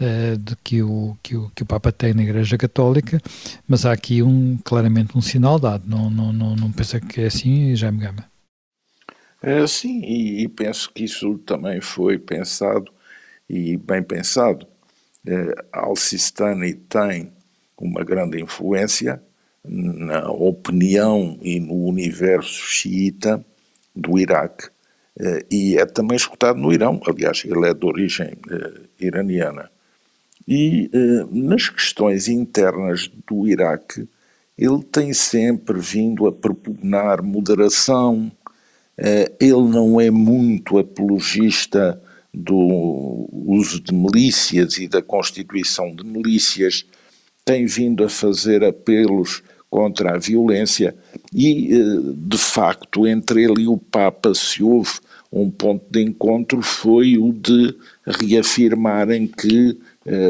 uh, 0.00 0.36
de 0.36 0.56
que 0.56 0.82
o, 0.82 1.16
que, 1.22 1.36
o, 1.36 1.50
que 1.54 1.62
o 1.62 1.66
Papa 1.66 1.92
tem 1.92 2.14
na 2.14 2.22
Igreja 2.22 2.56
Católica, 2.56 3.20
mas 3.68 3.84
há 3.84 3.92
aqui 3.92 4.22
um, 4.22 4.58
claramente 4.64 5.16
um 5.16 5.20
sinal 5.20 5.58
dado, 5.58 5.84
não, 5.86 6.10
não, 6.10 6.32
não, 6.32 6.56
não 6.56 6.72
pensa 6.72 7.00
que 7.00 7.20
é 7.20 7.26
assim, 7.26 7.74
já 7.76 7.90
me 7.92 7.98
gama. 7.98 8.24
É, 9.42 9.66
sim, 9.66 10.02
e, 10.02 10.42
e, 10.42 10.48
penso 10.48 10.90
que 10.92 11.04
isso 11.04 11.38
também 11.38 11.80
foi 11.80 12.18
pensado 12.18 12.92
e 13.48 13.76
bem 13.76 14.02
pensado. 14.02 14.66
É, 15.26 15.54
Al-Sistani 15.72 16.74
tem 16.74 17.32
uma 17.78 18.04
grande 18.04 18.40
influência 18.40 19.22
na 19.64 20.30
opinião 20.30 21.38
e 21.42 21.60
no 21.60 21.74
universo 21.86 22.66
xiita 22.66 23.44
do 23.94 24.18
Iraque 24.18 24.68
eh, 25.18 25.44
e 25.50 25.76
é 25.76 25.84
também 25.86 26.16
escutado 26.16 26.58
no 26.58 26.72
Irão, 26.72 27.00
aliás, 27.06 27.42
ele 27.44 27.68
é 27.68 27.74
de 27.74 27.84
origem 27.84 28.38
eh, 28.50 28.80
iraniana. 28.98 29.70
E 30.50 30.90
eh, 30.92 31.26
nas 31.30 31.68
questões 31.68 32.26
internas 32.26 33.08
do 33.28 33.46
Iraque 33.46 34.08
ele 34.58 34.82
tem 34.82 35.14
sempre 35.14 35.78
vindo 35.78 36.26
a 36.26 36.32
propugnar 36.32 37.22
moderação, 37.22 38.30
eh, 38.98 39.30
ele 39.40 39.62
não 39.68 40.00
é 40.00 40.10
muito 40.10 40.76
apologista 40.76 42.02
do 42.34 43.28
uso 43.32 43.80
de 43.80 43.94
milícias 43.94 44.76
e 44.76 44.88
da 44.88 45.00
constituição 45.00 45.94
de 45.94 46.04
milícias, 46.04 46.84
tem 47.44 47.64
vindo 47.64 48.02
a 48.02 48.08
fazer 48.08 48.64
apelos 48.64 49.44
contra 49.70 50.16
a 50.16 50.18
violência 50.18 50.96
e, 51.32 51.72
eh, 51.72 51.78
de 52.16 52.38
facto, 52.38 53.06
entre 53.06 53.44
ele 53.44 53.62
e 53.62 53.68
o 53.68 53.78
Papa, 53.78 54.34
se 54.34 54.64
houve 54.64 54.98
um 55.32 55.48
ponto 55.48 55.84
de 55.88 56.02
encontro, 56.02 56.60
foi 56.60 57.16
o 57.16 57.32
de 57.32 57.72
reafirmarem 58.04 59.28
que 59.28 59.78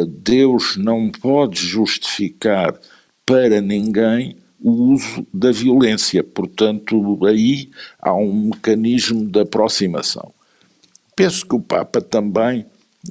Deus 0.08 0.76
não 0.76 1.10
pode 1.10 1.64
justificar 1.64 2.78
para 3.24 3.60
ninguém 3.60 4.36
o 4.60 4.92
uso 4.92 5.26
da 5.32 5.50
violência. 5.52 6.22
Portanto, 6.22 7.18
aí 7.24 7.70
há 7.98 8.12
um 8.14 8.50
mecanismo 8.50 9.26
de 9.26 9.40
aproximação. 9.40 10.32
Penso 11.16 11.46
que 11.46 11.54
o 11.54 11.60
Papa 11.60 12.00
também 12.00 12.66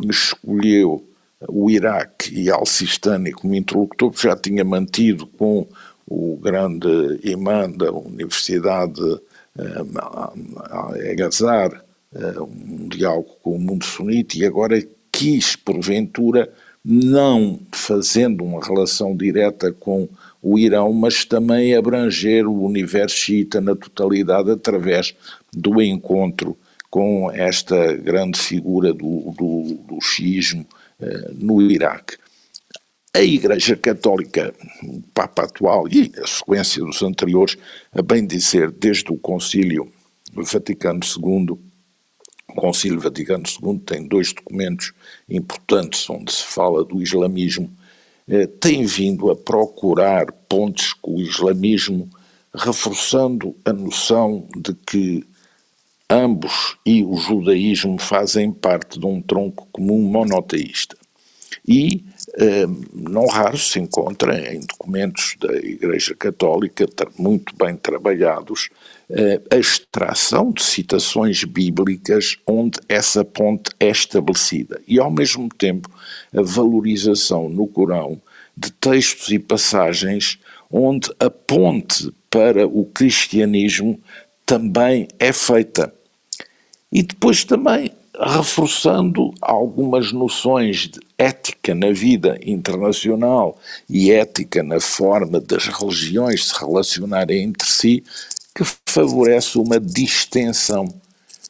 escolheu 0.10 1.06
o 1.48 1.70
Iraque 1.70 2.36
e 2.36 2.50
Al-Sistani 2.50 3.32
como 3.32 3.56
interlocutor, 3.56 4.12
porque 4.12 4.28
já 4.28 4.36
tinha 4.36 4.64
mantido 4.64 5.26
com 5.26 5.68
o 6.06 6.38
grande 6.38 6.88
imã 7.24 7.70
da 7.70 7.92
Universidade 7.92 9.02
eh, 9.58 11.12
Agazar 11.12 11.84
eh, 12.14 12.40
um 12.42 12.90
diálogo 12.90 13.30
com 13.42 13.56
o 13.56 13.60
mundo 13.60 13.86
sunita 13.86 14.38
e 14.38 14.46
agora 14.46 14.84
quis, 15.20 15.54
porventura, 15.54 16.50
não 16.84 17.60
fazendo 17.74 18.42
uma 18.42 18.66
relação 18.66 19.14
direta 19.14 19.70
com 19.70 20.08
o 20.42 20.58
Irão, 20.58 20.94
mas 20.94 21.26
também 21.26 21.76
abranger 21.76 22.48
o 22.48 22.64
universo 22.64 23.18
xiita 23.18 23.60
na 23.60 23.76
totalidade 23.76 24.50
através 24.50 25.14
do 25.54 25.82
encontro 25.82 26.58
com 26.90 27.30
esta 27.32 27.98
grande 27.98 28.40
figura 28.40 28.94
do, 28.94 29.36
do, 29.38 29.78
do 29.90 30.02
xiismo 30.02 30.66
eh, 31.02 31.32
no 31.34 31.62
Iraque. 31.62 32.16
A 33.14 33.22
Igreja 33.22 33.76
Católica, 33.76 34.54
o 34.82 35.02
Papa 35.14 35.44
atual 35.44 35.86
e 35.90 36.14
a 36.24 36.26
sequência 36.26 36.82
dos 36.82 37.04
anteriores, 37.04 37.58
a 37.92 38.02
bem 38.02 38.26
dizer, 38.26 38.72
desde 38.72 39.12
o 39.12 39.18
Concílio 39.18 39.92
Vaticano 40.34 41.02
II, 41.04 41.60
o 42.50 42.54
Concílio 42.54 43.00
Vaticano 43.00 43.44
II 43.46 43.80
tem 43.80 44.08
dois 44.08 44.34
documentos 44.34 44.94
importantes 45.30 46.10
onde 46.10 46.32
se 46.32 46.44
fala 46.44 46.84
do 46.84 47.02
islamismo, 47.02 47.70
eh, 48.28 48.48
tem 48.48 48.86
vindo 48.86 49.30
a 49.30 49.36
procurar 49.36 50.32
pontes 50.48 50.94
com 50.94 51.16
o 51.16 51.22
islamismo, 51.22 52.10
reforçando 52.54 53.56
a 53.64 53.72
noção 53.72 54.48
de 54.56 54.74
que 54.74 55.24
ambos 56.10 56.78
e 56.86 57.04
o 57.04 57.16
judaísmo 57.18 58.00
fazem 58.00 58.52
parte 58.52 59.00
de 59.00 59.06
um 59.06 59.22
tronco 59.22 59.68
comum 59.72 60.02
monoteísta. 60.02 60.98
E 61.68 62.04
eh, 62.38 62.66
não 62.94 63.28
raro 63.28 63.58
se 63.58 63.80
encontra 63.80 64.54
em 64.54 64.62
documentos 64.62 65.36
da 65.40 65.56
Igreja 65.56 66.16
Católica, 66.16 66.88
muito 67.18 67.56
bem 67.56 67.76
trabalhados, 67.76 68.70
a 69.52 69.58
extração 69.58 70.52
de 70.52 70.64
citações 70.64 71.44
bíblicas 71.44 72.38
onde 72.46 72.80
essa 72.88 73.26
ponte 73.26 73.72
é 73.80 73.90
estabelecida 73.90 74.80
e, 74.88 75.00
ao 75.00 75.10
mesmo 75.10 75.50
tempo, 75.50 75.90
a 76.36 76.42
valorização 76.42 77.50
no 77.50 77.68
Corão 77.68 78.22
de 78.56 78.72
textos 78.72 79.30
e 79.32 79.40
passagens 79.40 80.38
onde 80.70 81.10
a 81.20 81.30
ponte 81.30 82.12
para 82.30 82.68
o 82.68 82.86
cristianismo 82.86 84.00
também 84.46 85.08
é 85.18 85.34
feita. 85.34 85.92
E 86.92 87.02
depois 87.02 87.44
também 87.44 87.92
reforçando 88.20 89.34
algumas 89.42 90.12
noções 90.12 90.88
de 90.88 91.00
ética 91.18 91.74
na 91.74 91.92
vida 91.92 92.38
internacional 92.44 93.58
e 93.90 94.12
ética 94.12 94.62
na 94.62 94.80
forma 94.80 95.40
das 95.40 95.68
religiões 95.68 96.50
se 96.50 96.60
relacionarem 96.60 97.44
entre 97.44 97.68
si, 97.68 98.04
que 98.64 98.92
favorece 98.92 99.58
uma 99.58 99.80
distensão 99.80 100.88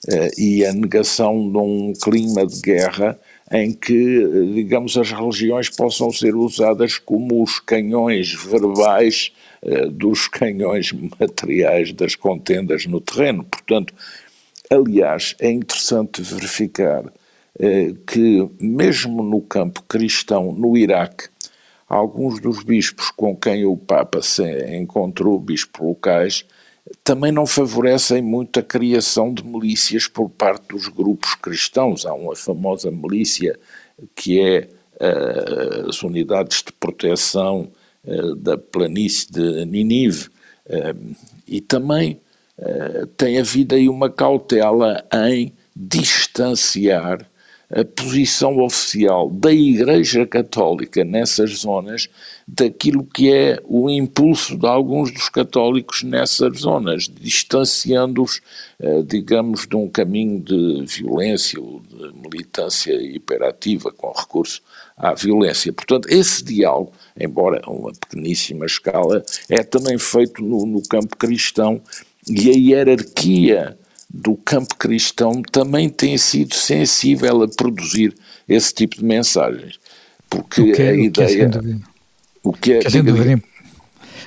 eh, 0.07 0.31
e 0.37 0.65
a 0.65 0.71
negação 0.73 1.51
de 1.51 1.57
um 1.57 1.93
clima 1.93 2.45
de 2.45 2.59
guerra 2.61 3.19
em 3.51 3.73
que, 3.73 4.23
digamos, 4.53 4.95
as 4.95 5.11
religiões 5.11 5.69
possam 5.69 6.11
ser 6.11 6.35
usadas 6.35 6.99
como 6.99 7.41
os 7.41 7.59
canhões 7.59 8.33
verbais 8.33 9.31
eh, 9.63 9.87
dos 9.87 10.27
canhões 10.27 10.91
materiais 11.19 11.91
das 11.93 12.15
contendas 12.15 12.85
no 12.85 13.01
terreno. 13.01 13.43
Portanto, 13.43 13.93
Aliás, 14.71 15.35
é 15.39 15.49
interessante 15.49 16.21
verificar 16.21 17.11
eh, 17.59 17.91
que, 18.05 18.47
mesmo 18.59 19.23
no 19.23 19.41
campo 19.41 19.81
cristão, 19.87 20.51
no 20.51 20.77
Iraque, 20.77 21.27
alguns 21.87 22.39
dos 22.39 22.63
bispos 22.63 23.09
com 23.09 23.35
quem 23.35 23.65
o 23.65 23.75
Papa 23.75 24.21
se 24.21 24.43
encontrou, 24.77 25.39
bispos 25.39 25.83
locais, 25.83 26.45
também 27.03 27.31
não 27.31 27.45
favorecem 27.45 28.21
muito 28.21 28.59
a 28.59 28.63
criação 28.63 29.33
de 29.33 29.45
milícias 29.45 30.07
por 30.07 30.29
parte 30.29 30.67
dos 30.69 30.87
grupos 30.87 31.35
cristãos. 31.35 32.05
Há 32.05 32.13
uma 32.13 32.35
famosa 32.35 32.89
milícia 32.91 33.59
que 34.15 34.39
é 34.39 34.69
uh, 34.95 35.89
as 35.89 36.01
unidades 36.03 36.63
de 36.63 36.71
proteção 36.71 37.71
uh, 38.03 38.35
da 38.35 38.57
planície 38.57 39.31
de 39.31 39.65
Ninive, 39.65 40.27
uh, 40.67 41.15
e 41.47 41.61
também 41.61 42.21
eh, 42.61 43.07
tem 43.15 43.39
havido 43.39 43.73
aí 43.73 43.87
uma 43.87 44.09
cautela 44.09 45.05
em 45.13 45.53
distanciar 45.73 47.25
a 47.71 47.85
posição 47.85 48.59
oficial 48.59 49.29
da 49.29 49.51
Igreja 49.53 50.25
Católica 50.25 51.03
nessas 51.05 51.51
zonas 51.59 52.09
daquilo 52.51 53.03
que 53.03 53.31
é 53.31 53.61
o 53.65 53.89
impulso 53.89 54.57
de 54.57 54.65
alguns 54.65 55.11
dos 55.11 55.29
católicos 55.29 56.01
nessas 56.01 56.61
zonas, 56.61 57.07
distanciando-os, 57.07 58.41
eh, 58.79 59.03
digamos, 59.03 59.67
de 59.67 59.75
um 59.75 59.87
caminho 59.87 60.39
de 60.39 60.83
violência 60.87 61.59
ou 61.61 61.79
de 61.81 62.11
militância 62.17 62.93
hiperativa 62.93 63.91
com 63.91 64.11
recurso 64.11 64.61
à 64.97 65.13
violência. 65.13 65.71
Portanto, 65.71 66.07
esse 66.09 66.43
diálogo, 66.43 66.91
embora 67.19 67.61
a 67.63 67.71
uma 67.71 67.91
pequeníssima 67.91 68.65
escala, 68.65 69.23
é 69.47 69.61
também 69.61 69.99
feito 69.99 70.43
no, 70.43 70.65
no 70.65 70.81
campo 70.81 71.15
cristão 71.17 71.79
e 72.27 72.49
a 72.49 72.53
hierarquia 72.53 73.77
do 74.09 74.35
campo 74.35 74.75
cristão 74.75 75.43
também 75.51 75.87
tem 75.87 76.17
sido 76.17 76.55
sensível 76.55 77.43
a 77.43 77.47
produzir 77.47 78.15
esse 78.47 78.73
tipo 78.73 78.95
de 78.95 79.05
mensagens. 79.05 79.79
Porque 80.27 80.71
que 80.71 80.81
a 80.81 80.93
ideia. 80.93 81.51
O 82.43 82.53
que 82.53 82.73
é, 82.73 82.79
que 82.79 82.87
é 82.87 82.89
sem 82.89 83.03
dúvida, 83.03 83.41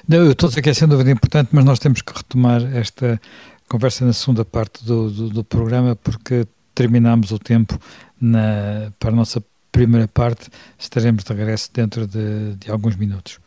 não, 0.06 0.18
eu 0.18 0.32
estou 0.32 0.48
a 0.48 0.50
dizer 0.50 0.62
que 0.62 0.70
é 0.70 0.74
sem 0.74 0.88
dúvida 0.88 1.10
importante, 1.10 1.50
mas 1.52 1.64
nós 1.64 1.78
temos 1.78 2.02
que 2.02 2.12
retomar 2.12 2.62
esta 2.76 3.20
conversa 3.68 4.04
na 4.04 4.12
segunda 4.12 4.44
parte 4.44 4.84
do, 4.84 5.10
do, 5.10 5.28
do 5.28 5.44
programa, 5.44 5.94
porque 5.94 6.46
terminamos 6.74 7.30
o 7.30 7.38
tempo 7.38 7.78
na, 8.20 8.92
para 8.98 9.10
a 9.10 9.14
nossa 9.14 9.42
primeira 9.70 10.08
parte. 10.08 10.50
Estaremos 10.78 11.22
de 11.24 11.32
regresso 11.32 11.70
dentro 11.72 12.06
de, 12.06 12.56
de 12.56 12.70
alguns 12.70 12.96
minutos. 12.96 13.38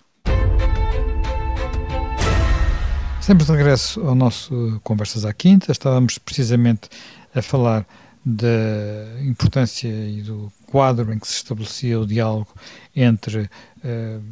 Estamos 3.20 3.48
de 3.48 3.52
regresso 3.52 4.02
ao 4.02 4.16
nosso 4.16 4.80
Conversas 4.84 5.26
à 5.26 5.34
Quinta. 5.34 5.72
Estávamos 5.72 6.18
precisamente 6.18 6.90
a 7.34 7.42
falar 7.42 7.86
da 8.26 9.22
importância 9.22 9.88
e 9.88 10.22
do 10.22 10.52
quadro 10.68 11.14
em 11.14 11.20
que 11.20 11.28
se 11.28 11.36
estabelecia 11.36 12.00
o 12.00 12.08
diálogo 12.08 12.48
entre 12.96 13.42
uh, 13.42 14.24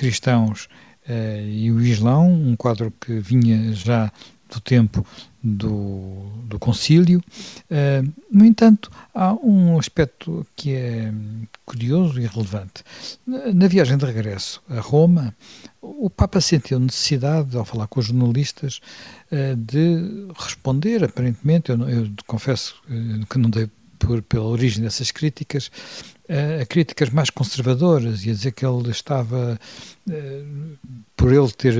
cristãos 0.00 0.64
uh, 1.06 1.46
e 1.46 1.70
o 1.70 1.78
Islão, 1.78 2.32
um 2.32 2.56
quadro 2.56 2.90
que 2.98 3.20
vinha 3.20 3.74
já 3.74 4.10
do 4.48 4.58
tempo 4.60 5.06
do, 5.42 6.26
do 6.46 6.58
concílio. 6.58 7.22
Uh, 7.70 8.10
no 8.32 8.46
entanto, 8.46 8.90
há 9.14 9.34
um 9.34 9.78
aspecto 9.78 10.46
que 10.56 10.72
é 10.72 11.12
curioso 11.66 12.18
e 12.18 12.26
relevante. 12.26 12.82
Na, 13.26 13.52
na 13.52 13.68
viagem 13.68 13.98
de 13.98 14.06
regresso 14.06 14.62
a 14.70 14.80
Roma, 14.80 15.36
o 15.82 16.08
Papa 16.08 16.40
sentiu 16.40 16.80
necessidade, 16.80 17.54
ao 17.54 17.64
falar 17.66 17.86
com 17.86 18.00
os 18.00 18.06
jornalistas, 18.06 18.80
uh, 19.30 19.54
de 19.54 20.32
responder, 20.34 21.04
aparentemente, 21.04 21.70
eu, 21.70 21.78
eu 21.86 22.08
confesso 22.26 22.74
que 23.28 23.38
não 23.38 23.50
dei 23.50 23.68
por, 23.98 24.22
pela 24.22 24.46
origem 24.46 24.82
dessas 24.82 25.10
críticas, 25.10 25.70
a 26.60 26.66
críticas 26.66 27.10
mais 27.10 27.30
conservadoras 27.30 28.24
e 28.24 28.30
a 28.30 28.32
dizer 28.32 28.52
que 28.52 28.64
ele 28.64 28.90
estava, 28.90 29.58
por 31.16 31.32
ele 31.32 31.50
ter 31.50 31.74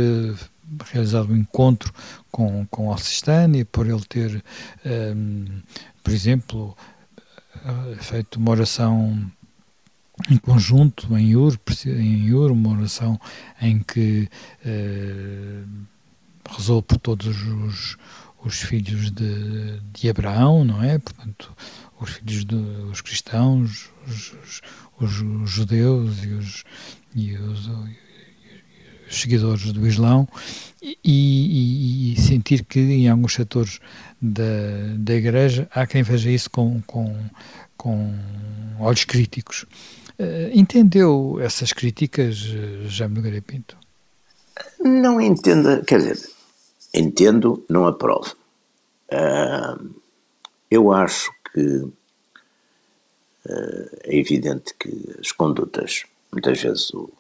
realizado 0.92 1.32
um 1.32 1.36
encontro 1.36 1.92
com, 2.30 2.66
com 2.66 2.90
Al-Sistani, 2.90 3.64
por 3.64 3.86
ele 3.86 4.04
ter, 4.08 4.42
ehm, 4.84 5.62
por 6.02 6.12
exemplo, 6.12 6.76
eh, 7.64 7.96
feito 8.00 8.36
uma 8.36 8.50
oração 8.50 9.30
em 10.30 10.36
conjunto, 10.36 11.16
em 11.16 11.34
Ur, 11.34 11.58
em 11.86 12.32
Ur, 12.32 12.50
uma 12.50 12.70
oração 12.70 13.18
em 13.60 13.78
que 13.78 14.28
rezou 16.56 16.82
por 16.82 16.98
todos 16.98 17.26
os, 17.26 17.96
os 18.44 18.60
filhos 18.60 19.10
de, 19.10 19.80
de, 19.92 20.10
Abraão, 20.10 20.64
não 20.64 20.82
é? 20.82 20.98
Portanto, 20.98 21.54
os 22.00 22.10
filhos 22.14 22.44
dos 22.44 23.00
cristãos, 23.00 23.90
os, 24.06 24.32
os, 25.00 25.22
os, 25.22 25.50
judeus 25.50 26.24
e 26.24 26.28
os, 26.28 26.64
e 27.14 27.36
os 27.36 27.70
seguidores 29.10 29.72
do 29.72 29.86
Islão 29.86 30.26
e, 30.80 30.96
e, 31.04 32.12
e, 32.12 32.20
sentir 32.20 32.64
que 32.64 32.80
em 32.80 33.08
alguns 33.08 33.34
setores 33.34 33.80
da, 34.20 34.44
da 34.96 35.14
Igreja 35.14 35.68
há 35.74 35.86
quem 35.86 36.02
veja 36.02 36.30
isso 36.30 36.48
com, 36.50 36.80
com, 36.86 37.16
com 37.76 38.14
olhos 38.78 39.04
críticos. 39.04 39.66
Uh, 40.18 40.50
entendeu 40.52 41.38
essas 41.40 41.72
críticas, 41.72 42.42
uh, 42.42 42.88
Jaime 42.88 43.16
Nogueira 43.16 43.40
Pinto? 43.40 43.76
Não 44.78 45.20
entenda, 45.20 45.82
quer 45.86 45.98
dizer, 45.98 46.18
entendo, 46.94 47.64
não 47.68 47.86
aprovo. 47.86 48.36
Uh, 49.12 49.94
eu 50.70 50.92
acho 50.92 51.32
que 51.52 51.92
é 54.04 54.16
evidente 54.18 54.74
que 54.74 55.16
as 55.18 55.32
condutas, 55.32 56.04
muitas 56.32 56.60
vezes 56.60 56.92
o, 56.92 57.10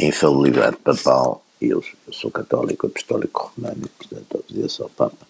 a 0.00 0.04
infalibilidade 0.04 0.76
papal, 0.76 1.44
eu, 1.60 1.84
eu 2.06 2.12
sou 2.12 2.30
católico 2.30 2.86
apostólico 2.86 3.52
romano 3.54 3.88
portanto, 3.98 4.44
obedeço 4.48 4.82
ao 4.82 4.90
Papa, 4.90 5.26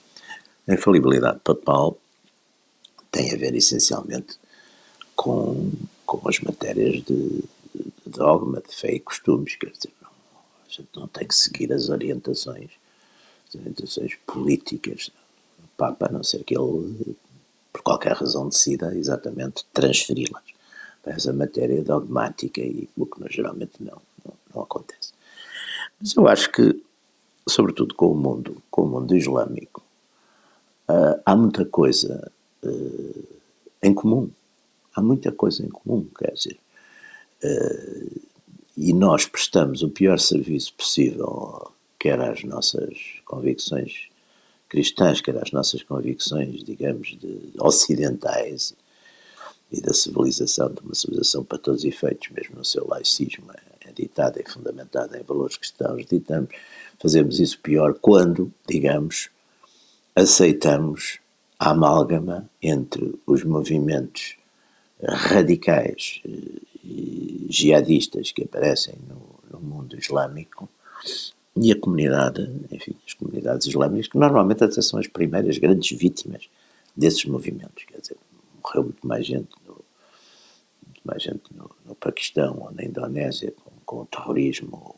a 0.67 0.75
infalibilidade 0.75 1.41
papal 1.41 1.99
tem 3.11 3.33
a 3.33 3.37
ver 3.37 3.55
essencialmente 3.55 4.39
com, 5.15 5.71
com 6.07 6.29
as 6.29 6.41
matérias 6.41 7.03
de, 7.05 7.45
de 7.75 7.93
dogma, 8.07 8.63
de 8.67 8.75
fé 8.75 8.95
e 8.95 9.01
costumes, 9.01 9.57
quer 9.57 9.71
dizer, 9.71 9.93
não, 10.01 10.09
a 10.09 10.71
gente 10.71 10.89
não 10.95 11.09
tem 11.09 11.27
que 11.27 11.35
seguir 11.35 11.73
as 11.73 11.89
orientações, 11.89 12.71
as 13.49 13.55
orientações 13.55 14.15
políticas 14.27 15.11
do 15.59 15.69
Papa, 15.77 16.07
a 16.09 16.13
não 16.13 16.23
ser 16.23 16.43
que 16.45 16.57
ele, 16.57 17.17
por 17.73 17.83
qualquer 17.83 18.13
razão, 18.13 18.49
decida 18.49 18.95
exatamente 18.95 19.65
transferi-las 19.73 20.43
para 21.03 21.15
essa 21.15 21.33
matéria 21.33 21.83
dogmática 21.83 22.61
e 22.61 22.89
o 22.97 23.07
que 23.07 23.21
geralmente 23.33 23.73
não, 23.81 24.01
não, 24.25 24.35
não 24.55 24.63
acontece. 24.63 25.13
Mas 26.01 26.15
eu 26.15 26.29
acho 26.29 26.51
que, 26.53 26.83
sobretudo 27.49 27.95
com 27.95 28.13
o 28.13 28.15
mundo, 28.15 28.63
com 28.71 28.83
o 28.83 28.89
mundo 28.89 29.17
islâmico, 29.17 29.83
uh, 30.89 31.21
há 31.25 31.35
muita 31.35 31.65
coisa 31.65 32.31
uh, 32.63 33.25
em 33.83 33.95
comum 33.95 34.31
há 34.95 35.03
muita 35.03 35.33
coisa 35.33 35.65
em 35.65 35.69
comum, 35.69 36.07
quer 36.19 36.33
dizer. 36.33 36.59
Uh, 37.43 38.21
e 38.77 38.93
nós 38.93 39.27
prestamos 39.27 39.83
o 39.83 39.91
pior 39.91 40.19
serviço 40.19 40.73
possível, 40.75 41.73
quer 41.99 42.21
às 42.21 42.43
nossas 42.45 43.21
convicções 43.25 44.09
cristãs, 44.73 45.21
quer 45.21 45.37
às 45.37 45.53
nossas 45.53 45.83
convicções, 45.83 46.65
digamos, 46.65 47.09
de 47.21 47.53
ocidentais 47.61 48.75
e 49.71 49.83
da 49.83 49.93
civilização, 49.93 50.73
de 50.73 50.81
uma 50.81 50.95
civilização 50.95 51.45
para 51.45 51.59
todos 51.59 51.81
os 51.81 51.85
efeitos, 51.85 52.31
mesmo 52.31 52.57
no 52.57 52.65
seu 52.65 52.89
laicismo, 52.89 53.53
é, 53.53 53.89
é 53.91 53.93
ditada 53.93 54.41
e 54.41 54.51
fundamentada 54.51 55.19
em 55.19 55.23
valores 55.23 55.59
cristãos, 55.59 56.07
ditamos, 56.07 56.49
fazemos 56.99 57.39
isso 57.39 57.59
pior 57.61 57.93
quando, 58.01 58.51
digamos, 58.67 59.29
aceitamos 60.17 61.19
a 61.59 61.73
amálgama 61.73 62.49
entre 62.63 63.15
os 63.27 63.45
movimentos 63.45 64.37
radicais 65.03 66.23
e 66.83 67.47
jihadistas 67.51 68.33
que 68.33 68.45
aparecem 68.45 68.95
no, 69.07 69.39
no, 69.51 69.61
mundo 69.61 69.99
islâmico 69.99 70.67
e 71.57 71.71
a 71.71 71.79
comunidade, 71.79 72.51
enfim, 72.71 72.97
as 73.07 73.15
comunidades 73.15 73.67
islâmicas, 73.67 74.09
que 74.09 74.19
normalmente 74.19 74.65
até 74.65 74.81
são 74.81 74.99
as 74.99 75.07
primeiras 75.07 75.59
grandes 75.59 75.97
vítimas 75.97 76.49
desses 76.97 77.25
movimentos. 77.25 77.85
Quer 77.85 78.01
dizer, 78.01 78.17
morreu 78.63 78.85
muito 78.85 79.07
mais 79.07 79.27
gente 79.27 79.51
no, 79.67 79.85
muito 80.87 81.01
mais 81.05 81.23
gente 81.23 81.43
no, 81.55 81.71
no 81.85 81.95
Paquistão 81.95 82.59
ou 82.59 82.73
na 82.73 82.85
Indonésia 82.85 83.53
com, 83.53 83.71
com 83.85 84.03
o 84.03 84.07
terrorismo, 84.07 84.97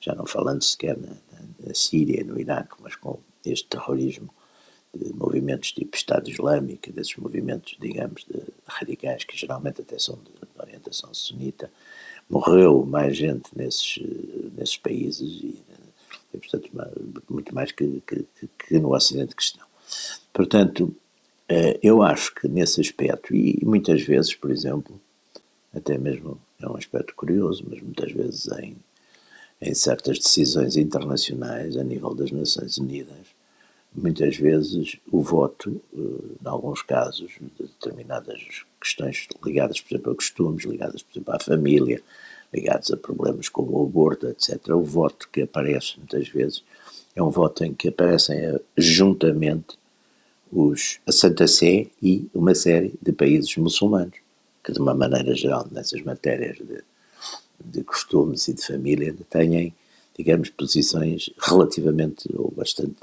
já 0.00 0.14
não 0.14 0.26
falando 0.26 0.62
sequer 0.62 0.96
na, 0.96 1.08
na, 1.08 1.66
na 1.66 1.74
Síria, 1.74 2.24
no 2.24 2.38
Iraque, 2.38 2.74
mas 2.80 2.94
com 2.96 3.18
este 3.44 3.66
terrorismo 3.68 4.32
de 4.94 5.12
movimentos 5.14 5.72
tipo 5.72 5.96
Estado 5.96 6.28
Islâmico, 6.28 6.92
desses 6.92 7.16
movimentos, 7.16 7.76
digamos, 7.80 8.24
de, 8.24 8.42
radicais, 8.66 9.24
que 9.24 9.36
geralmente 9.36 9.80
até 9.80 9.98
são 9.98 10.16
de, 10.16 10.32
de, 10.32 10.60
orientação 10.60 11.12
sunita, 11.14 11.70
morreu 12.32 12.86
mais 12.86 13.14
gente 13.14 13.50
nesses, 13.54 13.98
nesses 14.56 14.76
países 14.78 15.20
e, 15.20 15.58
e 16.32 16.38
portanto, 16.38 16.70
muito 17.28 17.54
mais 17.54 17.70
que, 17.70 18.02
que, 18.06 18.24
que, 18.58 18.78
no 18.78 18.94
Ocidente 18.94 19.36
cristão. 19.36 19.66
Portanto, 20.32 20.94
eh, 21.46 21.78
eu 21.82 22.02
acho 22.02 22.34
que 22.34 22.48
nesse 22.48 22.80
aspecto, 22.80 23.34
e 23.34 23.62
muitas 23.62 24.00
vezes, 24.00 24.34
por 24.34 24.50
exemplo, 24.50 24.98
até 25.74 25.98
mesmo 25.98 26.40
é 26.58 26.66
um 26.66 26.76
aspecto 26.76 27.14
curioso, 27.14 27.66
mas 27.68 27.82
muitas 27.82 28.10
vezes 28.12 28.48
em, 28.58 28.76
em 29.60 29.74
certas 29.74 30.18
decisões 30.18 30.78
internacionais, 30.78 31.76
a 31.76 31.84
nível 31.84 32.14
das 32.14 32.30
Nações 32.30 32.78
Unidas, 32.78 33.26
muitas 33.94 34.36
vezes 34.36 34.96
o 35.10 35.20
voto, 35.22 35.80
eh, 35.94 35.98
em 36.42 36.48
alguns 36.48 36.82
casos, 36.82 37.32
de 37.40 37.64
determinadas 37.64 38.64
questões 38.80 39.28
ligadas, 39.44 39.80
por 39.80 39.94
exemplo, 39.94 40.12
a 40.12 40.14
costumes, 40.14 40.64
ligadas, 40.64 41.02
por 41.02 41.12
exemplo, 41.12 41.34
à 41.34 41.38
família, 41.38 42.02
ligados 42.52 42.90
a 42.90 42.96
problemas 42.96 43.48
como 43.48 43.78
o 43.78 43.84
aborto, 43.84 44.26
etc. 44.28 44.68
O 44.70 44.82
voto 44.82 45.28
que 45.30 45.42
aparece 45.42 45.98
muitas 45.98 46.28
vezes 46.28 46.64
é 47.14 47.22
um 47.22 47.30
voto 47.30 47.64
em 47.64 47.74
que 47.74 47.88
aparecem 47.88 48.38
eh, 48.38 48.60
juntamente 48.76 49.78
os, 50.50 50.98
a 51.06 51.12
Santa 51.12 51.46
Sé 51.46 51.88
e 52.02 52.28
uma 52.34 52.54
série 52.54 52.94
de 53.00 53.12
países 53.12 53.56
muçulmanos, 53.56 54.16
que 54.64 54.72
de 54.72 54.78
uma 54.78 54.94
maneira 54.94 55.34
geral, 55.34 55.66
nessas 55.70 56.02
matérias 56.02 56.58
de, 56.58 56.82
de 57.64 57.84
costumes 57.84 58.48
e 58.48 58.54
de 58.54 58.64
família, 58.64 59.14
têm 59.30 59.74
digamos, 60.16 60.50
posições 60.50 61.30
relativamente 61.38 62.28
ou 62.34 62.50
bastante 62.50 62.94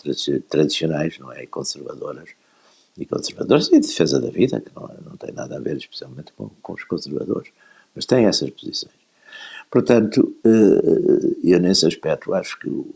tradicionais, 0.48 1.18
não 1.20 1.32
é? 1.32 1.44
E 1.44 1.48
conservadoras. 1.48 2.30
E 2.98 3.06
conservadoras 3.06 3.68
e 3.68 3.80
de 3.80 3.88
defesa 3.88 4.20
da 4.20 4.30
vida, 4.30 4.60
que 4.60 4.72
não, 4.76 4.90
não 5.06 5.18
tem 5.18 5.32
nada 5.32 5.58
a 5.58 5.60
ver 5.60 5.78
especialmente 5.78 6.34
com, 6.34 6.50
com 6.62 6.74
os 6.74 6.84
conservadores, 6.84 7.50
mas 7.96 8.06
têm 8.06 8.26
essas 8.26 8.50
posições. 8.50 8.94
Portanto, 9.70 10.36
eh, 10.44 11.36
eu 11.44 11.60
nesse 11.60 11.86
aspecto 11.86 12.34
acho 12.34 12.60
que 12.60 12.68
o, 12.68 12.94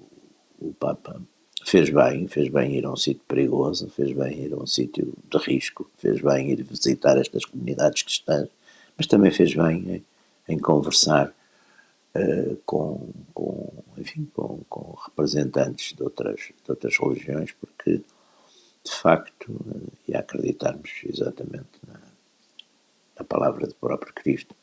o 0.59 0.73
Papa 0.73 1.21
fez 1.65 1.89
bem, 1.89 2.27
fez 2.27 2.49
bem 2.49 2.75
ir 2.75 2.85
a 2.85 2.91
um 2.91 2.95
sítio 2.95 3.21
perigoso, 3.27 3.89
fez 3.89 4.11
bem 4.11 4.39
ir 4.39 4.53
a 4.53 4.57
um 4.57 4.67
sítio 4.67 5.13
de 5.29 5.37
risco, 5.37 5.89
fez 5.97 6.21
bem 6.21 6.51
ir 6.51 6.63
visitar 6.63 7.17
estas 7.17 7.45
comunidades 7.45 8.03
cristãs, 8.03 8.49
mas 8.97 9.07
também 9.07 9.31
fez 9.31 9.53
bem 9.53 10.03
em, 10.47 10.55
em 10.55 10.59
conversar 10.59 11.33
uh, 12.15 12.55
com, 12.65 13.09
com, 13.33 13.83
enfim, 13.97 14.29
com, 14.33 14.59
com, 14.69 14.93
representantes 15.05 15.95
de 15.95 16.03
outras, 16.03 16.39
de 16.63 16.71
outras 16.71 16.97
religiões, 16.97 17.51
porque, 17.53 18.01
de 18.83 18.91
facto, 18.91 19.51
uh, 19.51 19.91
e 20.07 20.15
acreditarmos 20.15 20.91
exatamente 21.05 21.79
na, 21.87 21.99
na 23.19 23.25
palavra 23.25 23.67
do 23.67 23.75
próprio 23.75 24.13
Cristo, 24.13 24.55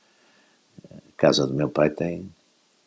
a 0.90 1.12
casa 1.16 1.46
do 1.46 1.54
meu 1.54 1.68
pai 1.68 1.90
tem, 1.90 2.30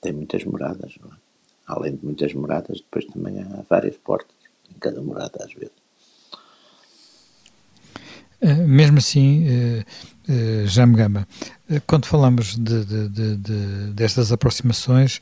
tem 0.02 0.14
muitas 0.14 0.44
moradas, 0.44 0.96
não 1.02 1.10
é? 1.10 1.24
Além 1.66 1.96
de 1.96 2.04
muitas 2.04 2.34
moradas, 2.34 2.82
depois 2.82 3.06
também 3.06 3.40
há 3.40 3.64
várias 3.70 3.96
portas 3.96 4.36
em 4.70 4.78
cada 4.80 5.02
morada, 5.02 5.46
às 5.46 5.54
vezes. 5.54 5.72
Eh, 8.42 8.54
mesmo 8.56 8.98
assim, 8.98 9.46
uh, 10.30 10.64
uh, 10.64 10.68
Jaime 10.68 10.96
Gama, 10.96 11.28
quando 11.88 12.06
falamos 12.06 12.56
de, 12.56 12.86
de, 12.86 13.10
de, 13.10 13.36
de 13.38 13.94
destas 13.94 14.32
aproximações, 14.32 15.22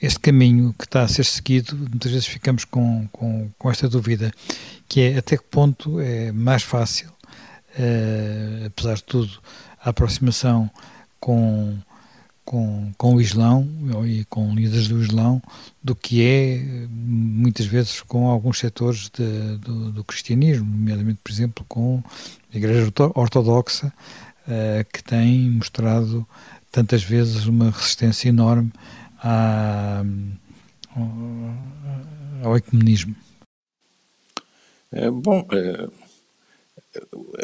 este 0.00 0.20
caminho 0.20 0.74
que 0.78 0.84
está 0.84 1.02
a 1.02 1.08
ser 1.08 1.24
seguido, 1.24 1.76
muitas 1.76 2.12
vezes 2.12 2.26
ficamos 2.26 2.64
com, 2.64 3.08
com, 3.10 3.50
com 3.58 3.70
esta 3.70 3.88
dúvida, 3.88 4.32
que 4.88 5.00
é 5.00 5.18
até 5.18 5.36
que 5.36 5.44
ponto 5.44 5.98
é 6.00 6.30
mais 6.30 6.62
fácil, 6.62 7.10
apesar 8.66 8.96
de 8.96 9.04
tudo, 9.04 9.40
a 9.80 9.90
aproximação 9.90 10.70
com 11.18 11.78
com, 12.48 12.90
com 12.96 13.16
o 13.16 13.20
Islão 13.20 13.68
e 14.06 14.24
com 14.24 14.54
líderes 14.54 14.88
do 14.88 15.02
Islão 15.02 15.42
do 15.84 15.94
que 15.94 16.24
é, 16.24 16.86
muitas 16.88 17.66
vezes, 17.66 18.00
com 18.00 18.26
alguns 18.26 18.58
setores 18.58 19.10
de, 19.10 19.58
do, 19.58 19.92
do, 19.92 20.02
cristianismo, 20.02 20.64
nomeadamente, 20.64 21.20
por 21.22 21.30
exemplo, 21.30 21.62
com 21.68 22.02
a 22.50 22.56
Igreja 22.56 22.90
Ortodoxa, 23.14 23.92
uh, 24.46 24.84
que 24.90 25.04
tem 25.04 25.50
mostrado 25.50 26.26
tantas 26.72 27.02
vezes 27.02 27.44
uma 27.44 27.70
resistência 27.70 28.30
enorme 28.30 28.72
à, 29.22 30.02
ao, 32.42 32.56
ecumenismo. 32.56 33.14
É, 34.90 35.10
bom, 35.10 35.46
é, 35.52 35.86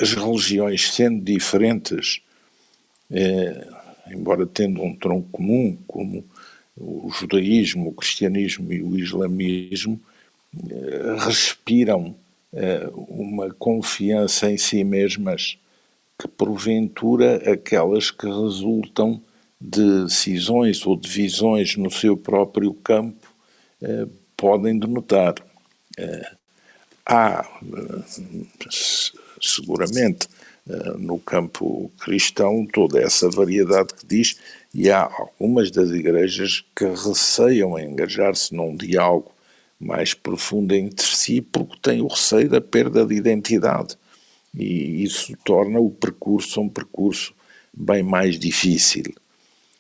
as 0.01 0.15
religiões 0.15 0.95
sendo 0.95 1.23
diferentes, 1.23 2.23
eh, 3.11 3.84
embora 4.11 4.47
tendo 4.47 4.83
um 4.83 4.95
tronco 4.95 5.29
comum, 5.31 5.77
como 5.87 6.25
o 6.77 7.11
judaísmo, 7.11 7.89
o 7.89 7.93
cristianismo 7.93 8.73
e 8.73 8.83
o 8.83 8.99
islamismo, 8.99 10.01
eh, 10.71 11.17
respiram 11.19 12.15
eh, 12.53 12.89
uma 12.93 13.53
confiança 13.55 14.51
em 14.51 14.57
si 14.57 14.83
mesmas 14.85 15.59
que, 16.19 16.29
porventura, 16.29 17.37
aquelas 17.51 18.11
que 18.11 18.27
resultam 18.27 19.21
de 19.61 20.09
cisões 20.13 20.85
ou 20.87 20.97
divisões 20.97 21.77
no 21.77 21.91
seu 21.91 22.17
próprio 22.17 22.75
campo 22.75 23.29
eh, 23.83 24.07
podem 24.37 24.79
denotar. 24.79 25.35
Há, 27.07 27.49
seguramente, 29.41 30.29
no 30.99 31.19
campo 31.19 31.91
cristão, 32.01 32.67
toda 32.67 33.01
essa 33.01 33.29
variedade 33.31 33.95
que 33.95 34.07
diz, 34.07 34.39
e 34.73 34.91
há 34.91 35.03
algumas 35.03 35.71
das 35.71 35.91
igrejas 35.91 36.65
que 36.75 36.87
receiam 36.87 37.79
engajar-se 37.79 38.55
num 38.55 38.75
diálogo 38.75 39.33
mais 39.79 40.15
profunda 40.15 40.77
entre 40.77 41.07
si, 41.07 41.43
porque 41.43 41.77
tem 41.83 42.01
o 42.01 42.07
receio 42.07 42.49
da 42.49 42.61
perda 42.61 43.05
de 43.05 43.15
identidade. 43.15 43.97
E 44.55 45.03
isso 45.03 45.37
torna 45.45 45.79
o 45.79 45.91
percurso 45.91 46.61
um 46.61 46.69
percurso 46.69 47.35
bem 47.73 48.03
mais 48.03 48.39
difícil. 48.39 49.05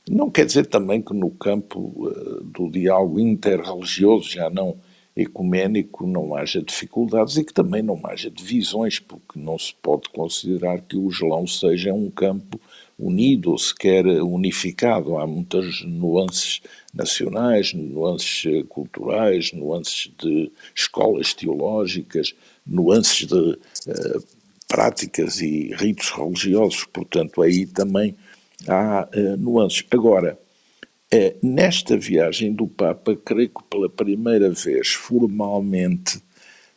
Não 0.08 0.30
quer 0.30 0.44
dizer 0.44 0.66
também 0.66 1.00
que 1.00 1.14
no 1.14 1.30
campo 1.30 1.78
uh, 1.96 2.44
do 2.44 2.68
diálogo 2.70 3.18
interreligioso, 3.18 4.28
já 4.30 4.50
não 4.50 4.76
ecuménico, 5.16 6.06
não 6.06 6.34
haja 6.34 6.60
dificuldades 6.60 7.36
e 7.36 7.44
que 7.44 7.52
também 7.52 7.82
não 7.82 8.00
haja 8.04 8.30
divisões, 8.30 8.98
porque 8.98 9.38
não 9.38 9.58
se 9.58 9.72
pode 9.80 10.08
considerar 10.08 10.80
que 10.80 10.96
o 10.96 11.08
Islão 11.08 11.46
seja 11.46 11.92
um 11.92 12.10
campo 12.10 12.60
unido 12.98 13.52
ou 13.52 13.58
sequer 13.58 14.06
unificado. 14.06 15.16
Há 15.16 15.26
muitas 15.26 15.82
nuances 15.84 16.60
nacionais, 16.92 17.72
nuances 17.72 18.44
eh, 18.46 18.64
culturais, 18.68 19.52
nuances 19.52 20.10
de 20.18 20.50
escolas 20.74 21.32
teológicas, 21.32 22.34
nuances 22.66 23.26
de 23.26 23.34
uh, 23.34 24.24
práticas 24.66 25.40
e 25.40 25.72
ritos 25.74 26.10
religiosos, 26.10 26.84
portanto, 26.84 27.42
aí 27.42 27.66
também 27.66 28.16
há 28.66 29.08
uh, 29.14 29.36
nuances. 29.36 29.84
Agora, 29.90 30.38
uh, 31.14 31.38
nesta 31.42 31.96
viagem 31.96 32.52
do 32.52 32.66
Papa, 32.66 33.16
creio 33.16 33.48
que 33.48 33.62
pela 33.70 33.88
primeira 33.88 34.50
vez, 34.50 34.88
formalmente, 34.88 36.20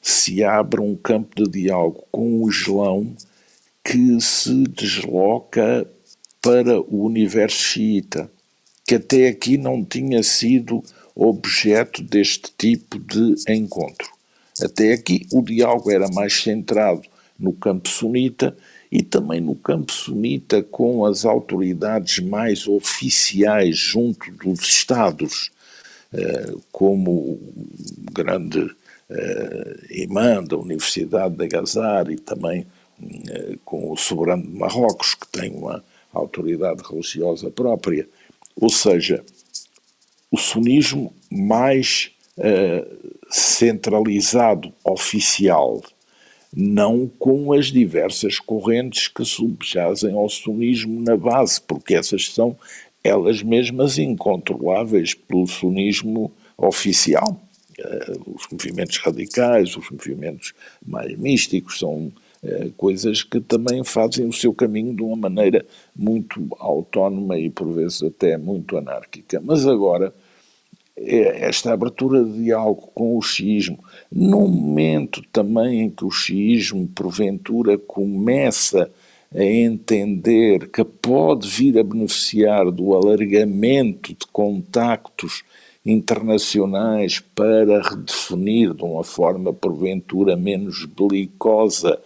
se 0.02 0.44
abre 0.44 0.80
um 0.80 0.96
campo 0.96 1.36
de 1.36 1.50
diálogo 1.50 2.06
com 2.12 2.44
o 2.44 2.50
Islão 2.50 3.16
que 3.84 4.20
se 4.22 4.64
desloca 4.64 5.88
para 6.42 6.80
o 6.80 7.06
universo 7.06 7.58
xiita 7.58 8.30
que 8.88 8.96
até 8.96 9.28
aqui 9.28 9.58
não 9.58 9.84
tinha 9.84 10.24
sido 10.24 10.82
objeto 11.14 12.02
deste 12.02 12.54
tipo 12.58 12.98
de 12.98 13.36
encontro. 13.52 14.08
Até 14.62 14.94
aqui 14.94 15.28
o 15.34 15.42
diálogo 15.42 15.92
era 15.92 16.08
mais 16.08 16.42
centrado 16.42 17.02
no 17.38 17.52
campo 17.52 17.90
sunita 17.90 18.56
e 18.92 19.04
também 19.04 19.42
no 19.42 19.56
campo 19.56 19.92
sunita 19.92 20.64
com 20.64 21.06
as 21.06 21.26
autoridades 21.26 22.20
mais 22.20 22.68
oficiais 22.68 23.78
junto 23.78 24.32
dos 24.32 24.62
Estados, 24.62 25.52
eh, 26.14 26.54
como 26.72 27.12
o 27.12 27.40
grande 28.14 28.70
eh, 29.10 29.78
imã 29.92 30.44
da 30.44 30.58
Universidade 30.58 31.36
de 31.36 31.48
Gazar 31.48 32.10
e 32.10 32.16
também 32.18 32.66
eh, 33.30 33.58
com 33.66 33.92
o 33.92 33.98
soberano 33.98 34.44
de 34.44 34.58
Marrocos, 34.58 35.16
que 35.16 35.28
tem 35.28 35.52
uma 35.52 35.84
autoridade 36.14 36.82
religiosa 36.90 37.52
própria. 37.52 38.08
Ou 38.56 38.70
seja, 38.70 39.24
o 40.32 40.38
sunismo 40.38 41.14
mais 41.32 42.12
centralizado, 43.32 44.72
oficial, 44.84 45.82
não 46.60 47.08
com 47.20 47.54
as 47.54 47.68
diversas 47.68 48.40
correntes 48.40 49.08
que 49.08 49.24
subjazem 49.24 50.16
ao 50.16 50.28
sunismo 50.28 51.00
na 51.02 51.16
base, 51.16 51.62
porque 51.62 51.94
essas 51.94 52.34
são 52.34 52.58
elas 53.04 53.44
mesmas 53.44 54.00
incontroláveis 54.00 55.14
pelo 55.14 55.46
sunismo 55.46 56.32
oficial. 56.58 57.40
Uh, 57.80 58.34
os 58.36 58.48
movimentos 58.52 58.98
radicais, 58.98 59.78
os 59.78 59.88
movimentos 59.92 60.56
mais 60.84 61.16
místicos 61.16 61.78
são 61.78 62.12
eh, 62.44 62.70
coisas 62.78 63.24
que 63.24 63.42
também 63.42 63.84
fazem 63.84 64.26
o 64.28 64.34
seu 64.34 64.54
caminho 64.54 64.96
de 64.96 65.02
uma 65.02 65.16
maneira 65.16 65.66
muito 65.96 66.48
autónoma 66.60 67.38
e 67.38 67.50
por 67.50 67.72
vezes 67.72 68.04
até 68.04 68.38
muito 68.38 68.78
anárquica. 68.78 69.42
Mas 69.44 69.66
agora, 69.66 70.08
eh, 70.08 70.27
esta 70.98 71.74
abertura 71.74 72.24
de 72.24 72.44
diálogo 72.44 72.90
com 72.94 73.18
o 73.18 73.22
xiismo, 73.22 73.78
num 74.12 74.48
momento 74.48 75.22
também 75.32 75.82
em 75.82 75.90
que 75.90 76.04
o 76.04 76.12
xiismo, 76.12 76.88
porventura, 76.88 77.78
começa 77.78 78.90
a 79.34 79.44
entender 79.44 80.70
que 80.70 80.84
pode 80.84 81.48
vir 81.48 81.78
a 81.78 81.84
beneficiar 81.84 82.72
do 82.72 82.96
alargamento 82.96 84.14
de 84.14 84.26
contactos 84.32 85.44
internacionais 85.86 87.20
para 87.36 87.82
redefinir 87.82 88.74
de 88.74 88.84
uma 88.84 89.04
forma 89.04 89.54
porventura 89.54 90.36
menos 90.36 90.86
belicosa 90.86 92.00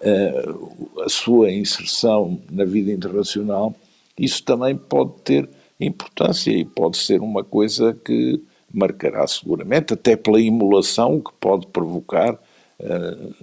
uh, 0.00 1.02
a 1.02 1.08
sua 1.08 1.50
inserção 1.50 2.40
na 2.50 2.64
vida 2.64 2.92
internacional, 2.92 3.74
isso 4.18 4.42
também 4.42 4.76
pode 4.76 5.12
ter 5.24 5.48
importância 5.80 6.50
e 6.50 6.64
pode 6.64 6.96
ser 6.98 7.20
uma 7.20 7.44
coisa 7.44 7.94
que 8.04 8.42
marcará 8.72 9.26
seguramente, 9.26 9.94
até 9.94 10.16
pela 10.16 10.40
emulação 10.40 11.20
que 11.20 11.32
pode 11.40 11.66
provocar, 11.68 12.34
uh, 12.34 13.34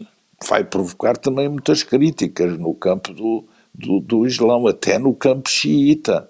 vai 0.48 0.64
provocar 0.64 1.18
também 1.18 1.50
muitas 1.50 1.84
críticas 1.84 2.58
no 2.58 2.74
campo 2.74 3.14
do, 3.14 3.44
do, 3.74 4.00
do 4.00 4.28
Islão, 4.28 4.68
até 4.68 5.00
no 5.00 5.14
campo 5.14 5.50
xiita. 5.50 6.30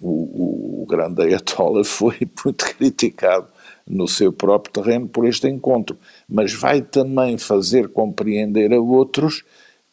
O, 0.00 0.08
o, 0.08 0.82
o 0.82 0.86
grande 0.86 1.22
Ayatollah 1.22 1.82
foi 1.84 2.16
muito 2.44 2.64
criticado 2.76 3.48
no 3.86 4.06
seu 4.06 4.32
próprio 4.32 4.72
terreno 4.72 5.08
por 5.08 5.26
este 5.26 5.48
encontro, 5.48 5.98
mas 6.28 6.54
vai 6.54 6.80
também 6.80 7.36
fazer 7.36 7.88
compreender 7.88 8.72
a 8.72 8.80
outros 8.80 9.44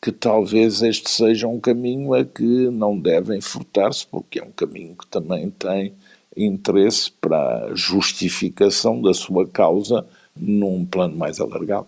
que 0.02 0.12
talvez 0.12 0.82
este 0.82 1.10
seja 1.10 1.48
um 1.48 1.60
caminho 1.60 2.14
a 2.14 2.24
que 2.24 2.70
não 2.70 2.98
devem 2.98 3.42
furtar-se, 3.42 4.06
porque 4.06 4.40
é 4.40 4.44
um 4.44 4.52
caminho 4.52 4.96
que 4.96 5.08
também 5.08 5.50
tem 5.50 5.94
interesse 6.36 7.12
para 7.12 7.66
a 7.66 7.76
justificação 7.76 9.02
da 9.02 9.14
sua 9.14 9.48
causa 9.48 10.06
num 10.36 10.86
plano 10.86 11.18
mais 11.18 11.40
alargado. 11.40 11.88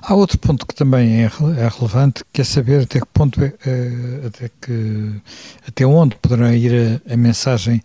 Há 0.00 0.14
outro 0.14 0.38
ponto 0.38 0.66
que 0.66 0.74
também 0.74 1.22
é, 1.22 1.24
é 1.24 1.68
relevante, 1.68 2.24
que 2.32 2.40
é 2.40 2.44
saber 2.44 2.82
até 2.82 3.00
que 3.00 3.06
ponto, 3.06 3.42
é, 3.42 3.54
é, 3.66 4.26
até, 4.26 4.50
que, 4.60 5.20
até 5.66 5.86
onde 5.86 6.16
poderá 6.16 6.54
ir 6.54 7.00
a, 7.06 7.12
a 7.12 7.16
mensagem 7.16 7.82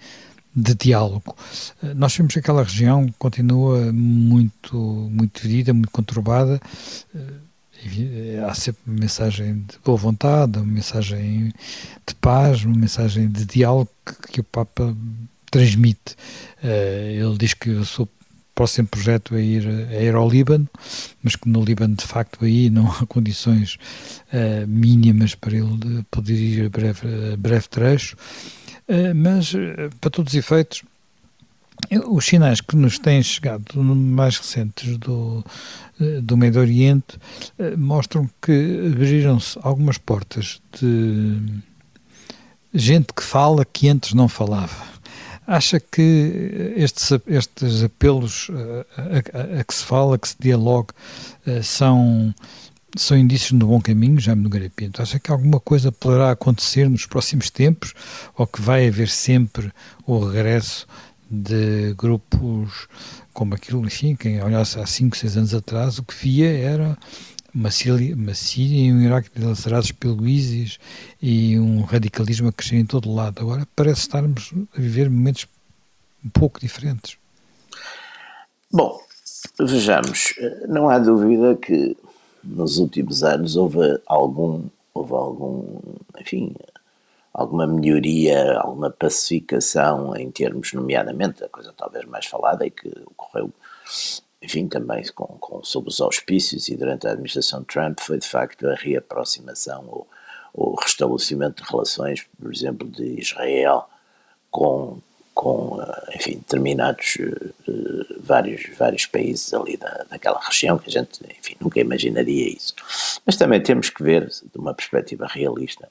de 0.55 0.75
diálogo. 0.75 1.35
Nós 1.95 2.15
vemos 2.15 2.33
que 2.33 2.39
aquela 2.39 2.63
região 2.63 3.07
continua 3.17 3.91
muito, 3.91 4.77
muito 4.77 5.41
dividida, 5.41 5.73
muito 5.73 5.91
conturbada 5.91 6.61
há 8.47 8.53
sempre 8.53 8.81
uma 8.85 8.99
mensagem 8.99 9.55
de 9.55 9.77
boa 9.83 9.97
vontade, 9.97 10.57
uma 10.57 10.65
mensagem 10.65 11.53
de 12.07 12.15
paz, 12.15 12.63
uma 12.63 12.77
mensagem 12.77 13.27
de 13.27 13.45
diálogo 13.45 13.89
que, 14.31 14.39
o 14.39 14.43
Papa 14.43 14.95
transmite. 15.49 16.15
Uh, 16.63 17.27
ele 17.27 17.37
diz 17.37 17.53
que 17.53 17.69
o 17.69 17.85
seu 17.85 18.09
próximo 18.55 18.87
projeto 18.87 19.35
é 19.35 19.41
ir, 19.41 19.67
é 19.91 20.05
ir 20.05 20.15
ao 20.15 20.29
Líbano, 20.29 20.67
mas 21.21 21.35
que 21.35 21.47
no 21.47 21.63
Líbano, 21.63 21.95
de 21.95 22.05
facto, 22.05 22.43
aí 22.43 22.69
não 22.69 22.87
há 22.91 23.05
condições 23.05 23.77
uh, 24.31 24.67
mínimas 24.67 25.35
para 25.35 25.55
ele 25.55 26.03
poder 26.09 26.35
ir 26.35 26.65
a 26.65 26.69
breve, 26.69 27.33
a 27.33 27.37
breve 27.37 27.67
trecho. 27.67 28.15
Uh, 28.87 29.15
mas, 29.15 29.53
para 30.01 30.09
todos 30.09 30.33
os 30.33 30.37
efeitos, 30.37 30.83
os 32.07 32.25
sinais 32.25 32.61
que 32.61 32.75
nos 32.75 32.99
têm 32.99 33.21
chegado 33.21 33.83
mais 33.83 34.37
recentes 34.37 34.97
do, 34.97 35.43
eh, 35.99 36.21
do 36.21 36.37
Médio 36.37 36.61
Oriente 36.61 37.19
eh, 37.59 37.75
mostram 37.75 38.29
que 38.41 38.91
abriram-se 38.93 39.57
algumas 39.61 39.97
portas 39.97 40.61
de 40.79 41.39
gente 42.73 43.13
que 43.13 43.23
fala 43.23 43.65
que 43.65 43.89
antes 43.89 44.13
não 44.13 44.27
falava. 44.27 44.93
Acha 45.45 45.79
que 45.79 46.73
estes, 46.75 47.11
estes 47.27 47.83
apelos 47.83 48.49
a, 48.97 49.57
a, 49.57 49.59
a, 49.59 49.63
que 49.63 49.73
se 49.73 49.83
fala, 49.83 50.17
que 50.17 50.29
se 50.29 50.35
dialogue, 50.39 50.89
eh, 51.45 51.61
são, 51.61 52.33
são 52.95 53.17
indícios 53.17 53.51
do 53.59 53.67
bom 53.67 53.81
caminho, 53.81 54.19
já 54.19 54.35
me 54.35 54.43
Nogueira 54.43 54.71
Pinto? 54.73 55.01
Acha 55.01 55.19
que 55.19 55.31
alguma 55.31 55.59
coisa 55.59 55.91
poderá 55.91 56.31
acontecer 56.31 56.89
nos 56.89 57.05
próximos 57.05 57.49
tempos 57.49 57.93
ou 58.37 58.47
que 58.47 58.61
vai 58.61 58.87
haver 58.87 59.09
sempre 59.09 59.71
o 60.07 60.19
regresso 60.19 60.87
de 61.41 61.93
grupos 61.95 62.87
como 63.33 63.55
aquilo, 63.55 63.83
enfim, 63.85 64.15
quem 64.15 64.41
olhasse 64.43 64.79
há 64.79 64.85
5, 64.85 65.17
6 65.17 65.37
anos 65.37 65.53
atrás, 65.55 65.97
o 65.97 66.03
que 66.03 66.13
via 66.13 66.51
era 66.55 66.97
uma 67.53 67.71
Síria, 67.71 68.15
uma 68.15 68.33
Síria 68.35 68.87
e 68.87 68.93
um 68.93 69.01
Iraque 69.01 69.29
dilacerados 69.35 69.91
pelo 69.91 70.27
ISIS 70.27 70.79
e 71.21 71.59
um 71.59 71.81
radicalismo 71.81 72.49
a 72.49 72.53
crescer 72.53 72.75
em 72.75 72.85
todo 72.85 73.13
lado. 73.13 73.41
Agora 73.41 73.67
parece 73.75 74.01
estarmos 74.01 74.53
a 74.75 74.79
viver 74.79 75.09
momentos 75.09 75.47
um 76.23 76.29
pouco 76.29 76.59
diferentes. 76.59 77.17
Bom, 78.71 78.99
vejamos, 79.59 80.35
não 80.67 80.89
há 80.89 80.99
dúvida 80.99 81.55
que 81.55 81.97
nos 82.43 82.77
últimos 82.77 83.23
anos 83.23 83.55
houve 83.55 83.99
algum, 84.05 84.63
houve 84.93 85.13
algum, 85.13 85.79
enfim, 86.19 86.55
alguma 87.33 87.65
melhoria, 87.65 88.59
alguma 88.59 88.89
pacificação 88.89 90.15
em 90.15 90.29
termos, 90.29 90.73
nomeadamente, 90.73 91.43
a 91.43 91.49
coisa 91.49 91.73
talvez 91.75 92.05
mais 92.05 92.25
falada 92.25 92.65
e 92.65 92.71
que 92.71 92.89
ocorreu, 93.05 93.51
enfim, 94.41 94.67
também 94.67 95.03
com, 95.13 95.25
com, 95.39 95.63
sob 95.63 95.87
os 95.87 95.99
auspícios 95.99 96.69
e 96.69 96.75
durante 96.75 97.07
a 97.07 97.11
administração 97.11 97.63
Trump, 97.63 97.99
foi 97.99 98.19
de 98.19 98.27
facto 98.27 98.67
a 98.67 98.75
reaproximação 98.75 99.85
ou 99.89 100.07
o 100.53 100.75
restabelecimento 100.75 101.63
de 101.63 101.69
relações, 101.69 102.27
por 102.39 102.53
exemplo, 102.53 102.87
de 102.87 103.19
Israel 103.19 103.89
com 104.51 104.99
com, 105.33 105.81
eh, 105.81 106.15
enfim, 106.15 106.33
determinados 106.33 107.17
uh, 107.67 108.05
vários, 108.19 108.69
vários 108.77 109.05
países 109.05 109.53
ali 109.53 109.77
da, 109.77 110.05
daquela 110.09 110.39
região, 110.39 110.77
que 110.77 110.89
a 110.89 110.91
gente, 110.91 111.19
enfim, 111.39 111.55
nunca 111.59 111.79
imaginaria 111.79 112.49
isso. 112.49 112.73
Mas 113.25 113.35
também 113.35 113.61
temos 113.61 113.89
que 113.89 114.03
ver, 114.03 114.27
de 114.27 114.57
uma 114.57 114.73
perspectiva 114.73 115.27
realista, 115.27 115.89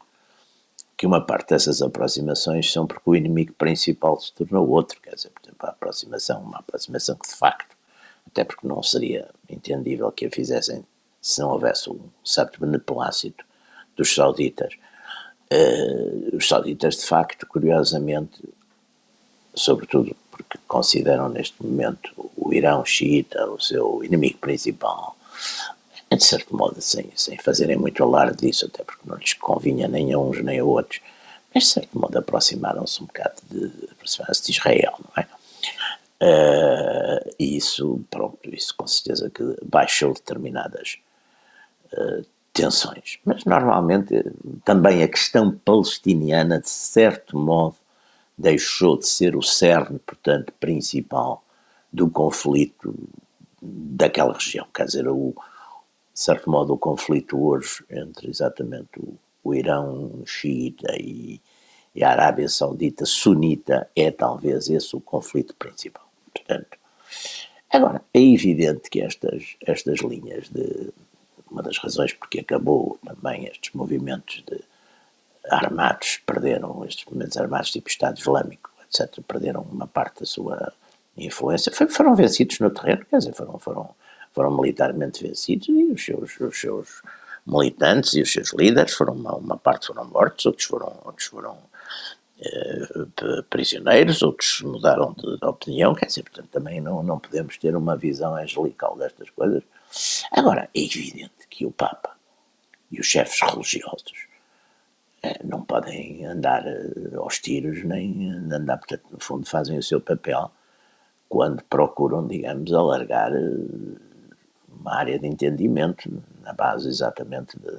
que 1.02 1.06
uma 1.08 1.20
parte 1.20 1.48
dessas 1.48 1.82
aproximações 1.82 2.72
são 2.72 2.86
porque 2.86 3.10
o 3.10 3.16
inimigo 3.16 3.52
principal 3.54 4.20
se 4.20 4.32
tornou 4.32 4.68
outro, 4.68 5.00
quer 5.00 5.16
dizer, 5.16 5.30
por 5.30 5.42
exemplo, 5.42 5.66
a 5.66 5.70
aproximação, 5.70 6.40
uma 6.40 6.58
aproximação 6.60 7.16
que 7.16 7.28
de 7.28 7.34
facto, 7.34 7.76
até 8.24 8.44
porque 8.44 8.68
não 8.68 8.80
seria 8.84 9.28
entendível 9.50 10.12
que 10.12 10.26
a 10.26 10.30
fizessem 10.30 10.84
se 11.20 11.40
não 11.40 11.50
houvesse 11.50 11.90
um 11.90 11.98
certo 12.24 12.60
beneplácito 12.60 13.44
dos 13.96 14.14
sauditas. 14.14 14.74
Uh, 15.52 16.36
os 16.36 16.46
sauditas, 16.46 16.98
de 16.98 17.04
facto, 17.04 17.48
curiosamente, 17.48 18.40
sobretudo 19.56 20.14
porque 20.30 20.56
consideram 20.68 21.28
neste 21.28 21.60
momento 21.60 22.30
o 22.36 22.54
Irão 22.54 22.84
xiita 22.84 23.44
o 23.50 23.58
seu 23.58 24.04
inimigo 24.04 24.38
principal, 24.38 25.16
de 26.16 26.25
certo 26.25 26.57
modo 26.57 26.81
sem, 26.81 27.11
sem 27.14 27.38
fazerem 27.38 27.77
muito 27.77 28.03
alarde 28.03 28.46
disso, 28.46 28.66
até 28.66 28.83
porque 28.85 29.03
não 29.05 29.16
lhes 29.16 29.35
convinha 29.35 29.88
nem 29.88 30.12
a 30.12 30.18
uns 30.18 30.42
nem 30.42 30.59
a 30.59 30.64
outros, 30.64 31.01
mas 31.55 31.64
de 31.64 31.70
certo 31.70 31.98
modo 31.98 32.18
aproximaram-se 32.18 33.03
um 33.03 33.07
bocado 33.07 33.37
de, 33.51 33.68
de 33.68 34.51
Israel, 34.51 34.98
não 34.98 35.22
é? 35.22 35.27
Uh, 36.22 37.35
e 37.37 37.57
isso, 37.57 38.01
pronto, 38.09 38.38
isso 38.55 38.75
com 38.77 38.87
certeza 38.87 39.29
que 39.29 39.42
baixou 39.64 40.14
determinadas 40.14 40.98
uh, 41.92 42.25
tensões. 42.53 43.18
Mas 43.25 43.44
normalmente 43.44 44.25
também 44.64 45.03
a 45.03 45.09
questão 45.09 45.51
palestiniana, 45.64 46.61
de 46.61 46.70
certo 46.70 47.37
modo, 47.37 47.75
deixou 48.38 48.96
de 48.96 49.09
ser 49.09 49.35
o 49.35 49.42
cerne, 49.42 49.98
portanto, 49.98 50.53
principal 50.61 51.42
do 51.92 52.09
conflito 52.09 52.94
daquela 53.61 54.35
região. 54.35 54.66
Quer 54.72 54.87
dizer, 54.87 55.09
o, 55.09 55.35
de 56.22 56.26
certo 56.26 56.48
modo, 56.48 56.72
o 56.72 56.78
conflito 56.78 57.37
hoje 57.37 57.82
entre 57.90 58.30
exatamente 58.30 58.96
o, 58.96 59.18
o 59.42 59.52
Irão 59.52 60.22
xiita 60.24 60.94
e, 60.96 61.40
e, 61.92 62.04
a 62.04 62.11
Arábia 62.11 62.48
Saudita 62.48 63.04
sunita 63.04 63.90
é 63.96 64.08
talvez 64.12 64.70
esse 64.70 64.94
o 64.94 65.00
conflito 65.00 65.52
principal. 65.56 66.08
Portanto, 66.32 66.78
agora, 67.68 68.00
é 68.14 68.20
evidente 68.20 68.88
que 68.88 69.00
estas, 69.00 69.56
estas 69.66 69.98
linhas 69.98 70.48
de. 70.48 70.92
Uma 71.50 71.61
das 71.61 71.76
razões 71.78 72.12
porque 72.14 72.38
acabou 72.38 72.98
também 73.04 73.46
estes 73.46 73.74
movimentos 73.74 74.44
de 74.46 74.61
armados 75.50 76.20
perderam, 76.24 76.85
estes 76.85 77.04
movimentos 77.04 77.37
armados 77.37 77.72
tipo 77.72 77.88
Estado 77.90 78.16
Islâmico, 78.16 78.70
etc., 78.87 79.20
perderam 79.26 79.62
uma 79.62 79.88
parte 79.88 80.20
da 80.20 80.26
sua 80.26 80.72
influência, 81.16 81.72
foram 81.90 82.14
vencidos 82.14 82.61
no 82.61 82.70
terreno, 82.70 83.04
quer 83.04 83.18
dizer, 83.18 83.35
foram, 83.35 83.58
foram, 83.58 83.94
foram 84.32 84.56
militarmente 84.56 85.22
vencidos 85.22 85.68
e 85.68 85.84
os 85.84 86.04
seus, 86.04 86.40
os 86.40 86.60
seus 86.60 87.02
militantes 87.46 88.14
e 88.14 88.22
os 88.22 88.32
seus 88.32 88.52
líderes 88.52 88.94
foram, 88.94 89.14
uma, 89.14 89.34
uma 89.34 89.56
parte 89.56 89.88
foram 89.88 90.04
mortos, 90.04 90.46
outros 90.46 90.66
foram, 90.66 90.92
outros 91.04 91.26
foram 91.26 91.58
eh, 92.44 93.42
prisioneiros, 93.48 94.22
outros 94.22 94.62
mudaram 94.62 95.12
de, 95.12 95.38
de, 95.38 95.46
opinião, 95.46 95.94
quer 95.94 96.06
dizer, 96.06 96.22
portanto 96.22 96.48
também 96.48 96.80
não, 96.80 97.02
não 97.02 97.18
podemos 97.18 97.56
ter 97.56 97.76
uma 97.76 97.96
visão 97.96 98.34
angelical 98.34 98.96
destas 98.96 99.30
coisas. 99.30 99.62
Agora, 100.30 100.68
é 100.74 100.80
evidente 100.80 101.46
que 101.48 101.64
o 101.66 101.70
Papa 101.70 102.16
e 102.90 102.98
os 103.00 103.06
chefes 103.06 103.40
religiosos 103.40 104.26
é, 105.22 105.40
não 105.44 105.62
podem 105.62 106.24
andar 106.26 106.66
eh, 106.66 107.14
aos 107.16 107.38
tiros, 107.38 107.84
nem 107.84 108.28
andar, 108.50 108.78
portanto, 108.78 109.04
no 109.10 109.20
fundo, 109.20 109.46
fazem 109.46 109.78
o 109.78 109.82
seu 109.82 110.00
papel 110.00 110.50
quando 111.28 111.62
procuram, 111.64 112.26
digamos, 112.26 112.72
alargar 112.72 113.32
eh, 113.32 114.12
uma 114.82 114.94
área 114.94 115.18
de 115.18 115.26
entendimento 115.26 116.10
na 116.42 116.52
base 116.52 116.88
exatamente 116.88 117.58
de, 117.58 117.78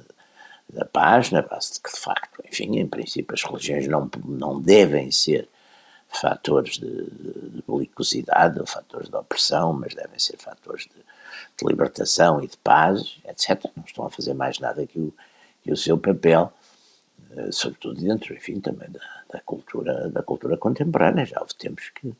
da 0.72 0.84
paz, 0.84 1.30
na 1.30 1.42
base 1.42 1.74
de 1.74 1.80
que, 1.80 1.92
de 1.92 2.00
facto, 2.00 2.42
enfim, 2.48 2.78
em 2.78 2.86
princípio, 2.86 3.34
as 3.34 3.42
religiões 3.42 3.86
não, 3.86 4.10
não 4.24 4.60
devem 4.60 5.10
ser 5.10 5.48
fatores 6.08 6.78
de, 6.78 7.04
de 7.10 7.64
belicosidade 7.66 8.58
ou 8.58 8.66
fatores 8.66 9.08
de 9.08 9.16
opressão, 9.16 9.72
mas 9.72 9.94
devem 9.94 10.18
ser 10.18 10.36
fatores 10.38 10.84
de, 10.84 10.96
de, 10.96 11.68
libertação 11.68 12.42
e 12.42 12.48
de 12.48 12.56
paz, 12.58 13.18
etc. 13.26 13.64
Não 13.76 13.84
estão 13.84 14.06
a 14.06 14.10
fazer 14.10 14.34
mais 14.34 14.58
nada 14.58 14.86
que 14.86 14.98
o, 14.98 15.12
que 15.62 15.72
o 15.72 15.76
seu 15.76 15.98
papel 15.98 16.52
eh, 17.36 17.50
sobretudo 17.50 18.00
dentro, 18.00 18.34
enfim, 18.34 18.60
também 18.60 18.88
da, 18.90 19.00
da, 19.32 19.40
cultura, 19.40 20.08
da 20.08 20.22
cultura 20.22 20.56
contemporânea. 20.56 21.26
Já 21.26 21.40
houve 21.40 21.54
tempos 21.54 21.90
que, 21.90 22.10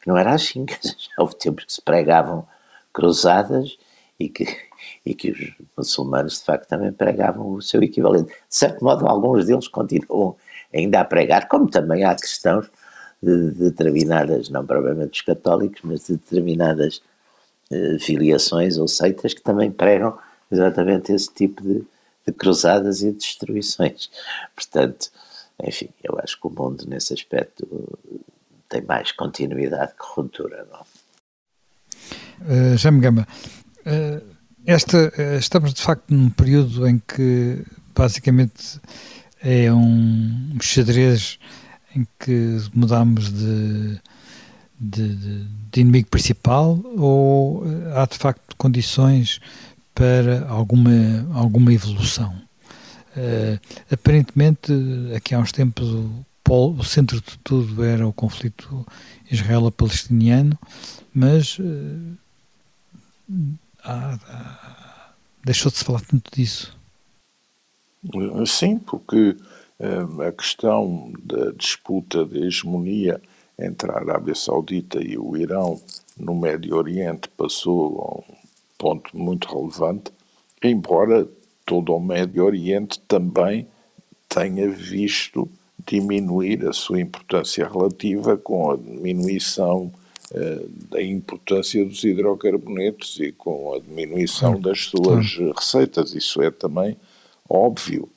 que 0.00 0.08
não 0.08 0.16
era 0.16 0.32
assim, 0.32 0.64
já 0.82 1.14
houve 1.18 1.36
tempos 1.36 1.64
que 1.64 1.72
se 1.72 1.82
pregavam 1.82 2.46
cruzadas 2.92 3.76
e 4.18 4.28
que, 4.28 4.46
e 5.04 5.14
que 5.14 5.30
os 5.30 5.54
muçulmanos 5.76 6.38
de 6.38 6.44
facto 6.44 6.68
também 6.68 6.92
pregavam 6.92 7.52
o 7.52 7.62
seu 7.62 7.82
equivalente. 7.82 8.28
De 8.28 8.34
certo 8.48 8.82
modo, 8.84 9.06
alguns 9.06 9.46
deles 9.46 9.68
continuam 9.68 10.36
ainda 10.72 11.00
a 11.00 11.04
pregar, 11.04 11.48
como 11.48 11.68
também 11.68 12.04
há 12.04 12.14
questões 12.14 12.66
de, 13.22 13.50
de 13.50 13.70
determinadas, 13.70 14.48
não 14.48 14.64
provavelmente 14.66 15.12
os 15.14 15.22
católicos, 15.22 15.80
mas 15.84 16.06
de 16.06 16.14
determinadas 16.14 17.02
eh, 17.70 17.98
filiações 17.98 18.78
ou 18.78 18.86
seitas 18.86 19.34
que 19.34 19.42
também 19.42 19.70
pregam 19.70 20.16
exatamente 20.50 21.12
esse 21.12 21.32
tipo 21.32 21.62
de, 21.62 21.84
de 22.26 22.32
cruzadas 22.32 23.02
e 23.02 23.12
destruições. 23.12 24.10
Portanto, 24.54 25.10
enfim, 25.62 25.88
eu 26.02 26.18
acho 26.22 26.40
que 26.40 26.46
o 26.46 26.50
mundo 26.50 26.84
nesse 26.86 27.14
aspecto 27.14 27.66
tem 28.68 28.82
mais 28.82 29.12
continuidade 29.12 29.92
que 29.92 30.04
ruptura. 30.04 30.66
Não? 30.70 30.80
Uh, 32.42 32.92
me 32.92 33.00
gama. 33.00 33.26
Uh, 33.86 34.20
esta, 34.66 35.12
uh, 35.16 35.38
estamos 35.38 35.72
de 35.72 35.80
facto 35.80 36.12
num 36.12 36.28
período 36.28 36.88
em 36.88 37.00
que 37.06 37.64
basicamente 37.94 38.80
é 39.40 39.72
um 39.72 40.58
xadrez 40.60 41.38
em 41.94 42.04
que 42.18 42.58
mudamos 42.74 43.32
de, 43.32 44.00
de, 44.78 45.44
de, 45.70 45.80
inimigo 45.80 46.08
principal 46.08 46.80
ou 46.96 47.64
há 47.94 48.06
de 48.06 48.18
facto 48.18 48.56
condições 48.56 49.40
para 49.94 50.46
alguma, 50.48 51.26
alguma 51.32 51.72
evolução. 51.72 52.34
Uh, 53.16 53.58
aparentemente, 53.90 54.72
aqui 55.16 55.34
há 55.34 55.38
uns 55.38 55.52
tempos, 55.52 55.88
o, 55.88 56.26
polo, 56.44 56.78
o, 56.78 56.84
centro 56.84 57.18
de 57.18 57.38
tudo 57.38 57.82
era 57.82 58.06
o 58.06 58.12
conflito 58.12 58.84
israelo-palestiniano, 59.30 60.58
mas 61.14 61.58
uh, 61.58 62.16
deixou 65.44 65.70
de 65.70 65.78
se 65.78 65.84
falar 65.84 66.00
tanto 66.00 66.30
disso. 66.32 66.76
Sim, 68.46 68.78
porque 68.78 69.36
uh, 69.80 70.22
a 70.22 70.32
questão 70.32 71.12
da 71.22 71.50
disputa 71.52 72.24
de 72.24 72.38
hegemonia 72.46 73.20
entre 73.58 73.90
a 73.90 73.96
Arábia 73.96 74.34
Saudita 74.34 75.02
e 75.02 75.16
o 75.16 75.36
Irão 75.36 75.80
no 76.16 76.34
Médio 76.34 76.76
Oriente 76.76 77.28
passou 77.36 78.00
a 78.00 78.32
um 78.32 78.36
ponto 78.78 79.16
muito 79.16 79.48
relevante, 79.48 80.12
embora 80.62 81.26
todo 81.64 81.94
o 81.94 82.00
Médio 82.00 82.44
Oriente 82.44 83.00
também 83.00 83.66
tenha 84.28 84.68
visto 84.68 85.48
diminuir 85.86 86.66
a 86.66 86.72
sua 86.72 87.00
importância 87.00 87.66
relativa 87.66 88.36
com 88.36 88.70
a 88.70 88.76
diminuição 88.76 89.92
da 90.90 91.00
importância 91.00 91.84
dos 91.84 92.02
hidrocarbonetos 92.02 93.18
e 93.20 93.30
com 93.30 93.74
a 93.74 93.78
diminuição 93.78 94.60
das 94.60 94.86
suas 94.86 95.36
receitas. 95.54 96.14
Isso 96.14 96.42
é 96.42 96.50
também 96.50 96.96
óbvio. 97.48 98.08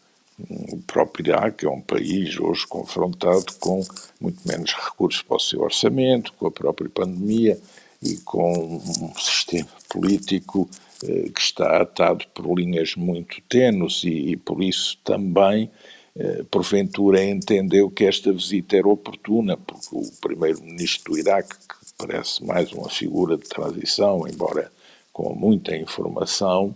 O 0.71 0.77
próprio 0.87 1.27
Iraque 1.27 1.65
é 1.65 1.69
um 1.69 1.81
país 1.81 2.39
hoje 2.39 2.65
confrontado 2.65 3.53
com 3.59 3.85
muito 4.21 4.39
menos 4.47 4.73
recursos 4.73 5.21
para 5.21 5.35
o 5.35 5.39
seu 5.39 5.61
orçamento, 5.61 6.33
com 6.33 6.47
a 6.47 6.51
própria 6.51 6.89
pandemia 6.89 7.59
e 8.01 8.15
com 8.17 8.75
um 8.75 9.13
sistema 9.15 9.69
político 9.89 10.69
eh, 11.03 11.29
que 11.35 11.41
está 11.41 11.81
atado 11.81 12.25
por 12.33 12.57
linhas 12.57 12.95
muito 12.95 13.41
tenues 13.49 14.03
e, 14.05 14.31
e 14.31 14.37
por 14.37 14.63
isso 14.63 14.97
também 15.03 15.69
eh, 16.15 16.43
porventura 16.49 17.23
entendeu 17.23 17.89
que 17.89 18.05
esta 18.05 18.31
visita 18.31 18.77
era 18.77 18.87
oportuna, 18.87 19.57
porque 19.57 19.89
o 19.91 20.03
primeiro-ministro 20.21 21.13
do 21.13 21.19
Iraque, 21.19 21.55
que 21.67 21.78
parece 21.99 22.43
mais 22.45 22.71
uma 22.71 22.89
figura 22.89 23.35
de 23.35 23.43
transição, 23.43 24.25
embora 24.25 24.71
com 25.11 25.35
muita 25.35 25.75
informação, 25.75 26.73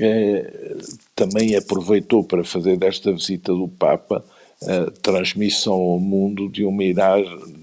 eh, 0.00 0.78
também 1.14 1.54
aproveitou 1.54 2.24
para 2.24 2.42
fazer 2.42 2.78
desta 2.78 3.12
visita 3.12 3.52
do 3.52 3.68
Papa 3.68 4.24
a 4.62 4.90
transmissão 5.02 5.74
ao 5.74 6.00
mundo 6.00 6.48
de 6.48 6.64
uma, 6.64 6.82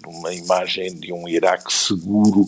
uma 0.06 0.34
imagem 0.34 0.94
de 0.94 1.12
um 1.12 1.28
Iraque 1.28 1.74
seguro 1.74 2.48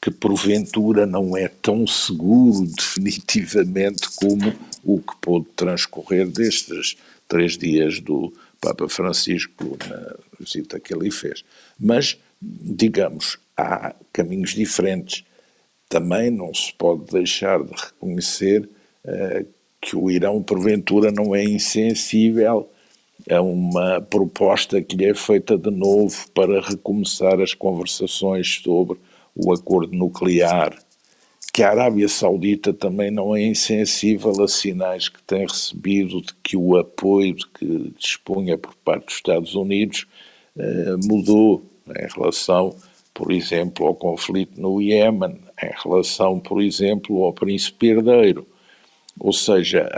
que 0.00 0.10
porventura 0.10 1.06
não 1.06 1.36
é 1.36 1.46
tão 1.46 1.86
seguro 1.86 2.66
definitivamente 2.76 4.10
como 4.16 4.52
o 4.82 5.00
que 5.00 5.14
pôde 5.20 5.46
transcorrer 5.54 6.26
destes 6.26 6.96
três 7.28 7.56
dias 7.56 8.00
do 8.00 8.32
Papa 8.60 8.88
Francisco 8.88 9.78
na 9.88 10.16
visita 10.38 10.80
que 10.80 10.92
ele 10.92 11.10
fez. 11.10 11.44
Mas, 11.78 12.18
digamos, 12.42 13.38
há 13.56 13.94
caminhos 14.12 14.54
diferentes. 14.54 15.24
Também 15.88 16.30
não 16.30 16.52
se 16.52 16.72
pode 16.72 17.04
deixar 17.12 17.62
de 17.62 17.72
reconhecer 17.72 18.68
uh, 19.04 19.46
que 19.80 19.96
o 19.96 20.10
Irão, 20.10 20.42
porventura, 20.42 21.12
não 21.12 21.34
é 21.34 21.44
insensível 21.44 22.68
a 23.30 23.40
uma 23.40 24.00
proposta 24.00 24.82
que 24.82 24.96
lhe 24.96 25.04
é 25.04 25.14
feita 25.14 25.56
de 25.56 25.70
novo 25.70 26.28
para 26.34 26.60
recomeçar 26.60 27.40
as 27.40 27.54
conversações 27.54 28.60
sobre 28.62 28.98
o 29.34 29.52
acordo 29.52 29.94
nuclear, 29.96 30.76
que 31.52 31.62
a 31.62 31.70
Arábia 31.70 32.08
Saudita 32.08 32.72
também 32.72 33.10
não 33.10 33.36
é 33.36 33.42
insensível 33.42 34.32
a 34.42 34.48
sinais 34.48 35.08
que 35.08 35.22
tem 35.22 35.46
recebido 35.46 36.20
de 36.20 36.34
que 36.42 36.56
o 36.56 36.76
apoio 36.76 37.34
de 37.34 37.46
que 37.46 37.94
dispunha 37.98 38.56
por 38.56 38.74
parte 38.76 39.06
dos 39.06 39.14
Estados 39.14 39.54
Unidos 39.54 40.06
eh, 40.58 40.96
mudou 41.04 41.62
em 41.88 42.06
relação, 42.14 42.74
por 43.14 43.32
exemplo, 43.32 43.86
ao 43.86 43.94
conflito 43.94 44.60
no 44.60 44.80
Iémen, 44.80 45.40
em 45.62 45.70
relação, 45.82 46.40
por 46.40 46.62
exemplo, 46.62 47.24
ao 47.24 47.32
príncipe 47.32 47.88
herdeiro. 47.88 48.46
Ou 49.20 49.32
seja, 49.32 49.88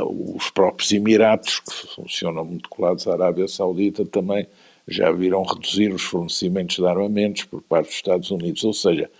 os 0.00 0.50
próprios 0.50 0.90
Emiratos, 0.92 1.60
que 1.60 1.94
funcionam 1.94 2.44
muito 2.44 2.68
colados 2.68 3.06
à 3.06 3.12
Arábia 3.12 3.46
Saudita, 3.46 4.04
também 4.04 4.48
já 4.86 5.12
viram 5.12 5.42
reduzir 5.42 5.92
os 5.92 6.02
fornecimentos 6.02 6.76
de 6.76 6.86
armamentos 6.86 7.44
por 7.44 7.62
parte 7.62 7.86
dos 7.86 7.96
Estados 7.96 8.30
Unidos. 8.30 8.64
Ou 8.64 8.72
seja, 8.72 9.10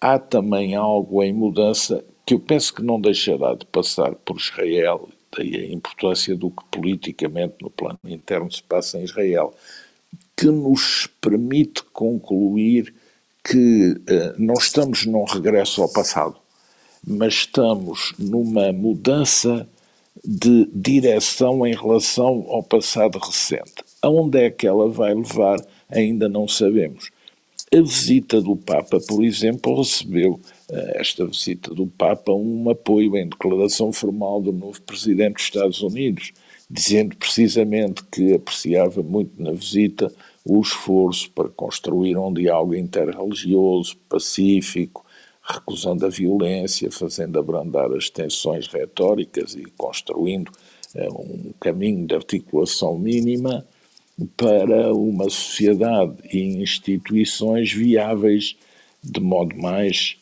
há 0.00 0.18
também 0.18 0.76
algo 0.76 1.22
em 1.22 1.32
mudança 1.32 2.04
que 2.24 2.34
eu 2.34 2.40
penso 2.40 2.74
que 2.74 2.82
não 2.82 3.00
deixará 3.00 3.54
de 3.54 3.64
passar 3.66 4.14
por 4.14 4.36
Israel, 4.36 5.08
daí 5.36 5.56
a 5.56 5.72
importância 5.72 6.36
do 6.36 6.50
que 6.50 6.64
politicamente 6.70 7.54
no 7.60 7.70
plano 7.70 7.98
interno 8.04 8.50
se 8.50 8.62
passa 8.62 8.98
em 8.98 9.04
Israel, 9.04 9.54
que 10.36 10.46
nos 10.46 11.08
permite 11.20 11.82
concluir 11.92 12.92
que 13.42 13.92
uh, 13.92 14.34
não 14.36 14.54
estamos 14.54 15.06
num 15.06 15.24
regresso 15.24 15.82
ao 15.82 15.92
passado, 15.92 16.36
mas 17.06 17.34
estamos 17.34 18.12
numa 18.18 18.72
mudança 18.72 19.66
de 20.24 20.68
direção 20.74 21.66
em 21.66 21.74
relação 21.74 22.44
ao 22.48 22.62
passado 22.62 23.18
recente. 23.18 23.84
Aonde 24.02 24.38
é 24.38 24.50
que 24.50 24.66
ela 24.66 24.88
vai 24.88 25.14
levar, 25.14 25.58
ainda 25.88 26.28
não 26.28 26.48
sabemos. 26.48 27.10
A 27.72 27.80
visita 27.80 28.40
do 28.40 28.56
Papa, 28.56 28.98
por 29.06 29.24
exemplo, 29.24 29.76
recebeu 29.76 30.40
eh, 30.70 31.00
esta 31.00 31.26
visita 31.26 31.74
do 31.74 31.86
Papa 31.86 32.32
um 32.32 32.70
apoio 32.70 33.16
em 33.16 33.28
declaração 33.28 33.92
formal 33.92 34.40
do 34.40 34.52
novo 34.52 34.80
presidente 34.82 35.34
dos 35.34 35.42
Estados 35.42 35.82
Unidos, 35.82 36.32
dizendo 36.68 37.16
precisamente 37.16 38.02
que 38.10 38.34
apreciava 38.34 39.02
muito 39.02 39.40
na 39.40 39.52
visita 39.52 40.12
o 40.44 40.60
esforço 40.60 41.30
para 41.30 41.48
construir 41.48 42.16
um 42.16 42.32
diálogo 42.32 42.74
interreligioso, 42.74 43.96
pacífico, 44.08 45.04
recusando 45.42 46.06
a 46.06 46.08
violência, 46.08 46.90
fazendo 46.90 47.38
abrandar 47.38 47.92
as 47.92 48.10
tensões 48.10 48.66
retóricas 48.66 49.54
e 49.54 49.64
construindo 49.76 50.50
uh, 50.94 51.20
um 51.20 51.52
caminho 51.60 52.06
de 52.06 52.14
articulação 52.14 52.98
mínima 52.98 53.64
para 54.36 54.92
uma 54.94 55.24
sociedade 55.24 56.16
e 56.32 56.62
instituições 56.62 57.72
viáveis 57.72 58.56
de 59.02 59.20
modo 59.20 59.56
mais 59.56 60.16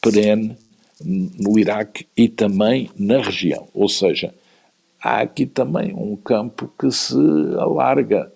perene 0.00 0.56
no 1.02 1.58
Iraque 1.58 2.06
e 2.16 2.28
também 2.28 2.90
na 2.96 3.20
região. 3.20 3.68
Ou 3.72 3.88
seja, 3.88 4.34
há 5.02 5.20
aqui 5.20 5.46
também 5.46 5.94
um 5.94 6.16
campo 6.16 6.70
que 6.78 6.90
se 6.90 7.16
alarga. 7.58 8.30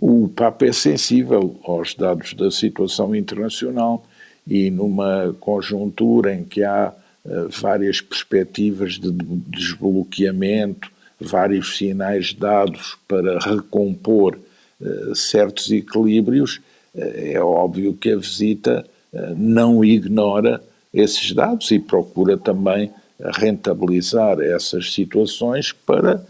O 0.00 0.28
Papa 0.28 0.66
é 0.66 0.72
sensível 0.72 1.58
aos 1.64 1.94
dados 1.94 2.34
da 2.34 2.50
situação 2.50 3.14
internacional 3.14 4.04
e 4.46 4.70
numa 4.70 5.34
conjuntura 5.40 6.34
em 6.34 6.44
que 6.44 6.62
há 6.62 6.92
uh, 7.24 7.48
várias 7.60 8.00
perspectivas 8.00 8.94
de 8.94 9.10
desbloqueamento, 9.12 10.90
vários 11.20 11.76
sinais 11.76 12.32
dados 12.32 12.96
para 13.06 13.38
recompor 13.38 14.38
uh, 14.80 15.14
certos 15.14 15.70
equilíbrios, 15.70 16.60
uh, 16.94 17.00
é 17.00 17.40
óbvio 17.40 17.94
que 17.94 18.10
a 18.10 18.16
visita 18.16 18.86
não 19.36 19.84
ignora 19.84 20.62
esses 20.92 21.34
dados 21.34 21.70
e 21.70 21.78
procura 21.78 22.38
também 22.38 22.90
rentabilizar 23.36 24.40
essas 24.40 24.92
situações 24.92 25.72
para 25.72 26.24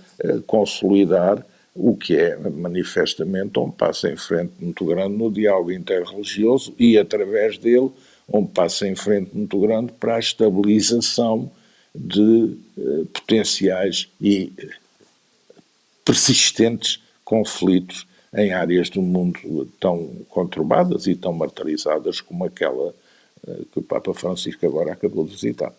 consolidar 0.46 1.44
o 1.74 1.96
que 1.96 2.16
é 2.16 2.36
manifestamente 2.36 3.58
um 3.58 3.70
passo 3.70 4.06
em 4.06 4.16
frente 4.16 4.52
muito 4.60 4.84
grande 4.84 5.16
no 5.16 5.30
diálogo 5.30 5.72
interreligioso 5.72 6.74
e, 6.78 6.98
através 6.98 7.56
dele, 7.56 7.90
um 8.28 8.46
passo 8.46 8.84
em 8.84 8.94
frente 8.94 9.30
muito 9.34 9.58
grande 9.58 9.92
para 9.92 10.16
a 10.16 10.18
estabilização 10.18 11.50
de 11.94 12.56
eh, 12.78 13.04
potenciais 13.12 14.08
e 14.20 14.52
eh, 14.58 14.68
persistentes 16.04 17.00
conflitos 17.24 18.06
em 18.34 18.52
áreas 18.52 18.88
do 18.88 19.02
mundo 19.02 19.68
tão 19.78 20.08
conturbadas 20.28 21.06
e 21.06 21.14
tão 21.14 21.32
martirizadas 21.32 22.20
como 22.20 22.44
aquela 22.44 22.94
eh, 23.46 23.60
que 23.72 23.78
o 23.78 23.82
Papa 23.82 24.14
Francisco 24.14 24.64
agora 24.66 24.92
acabou 24.92 25.24
de 25.24 25.32
visitar. 25.32 25.72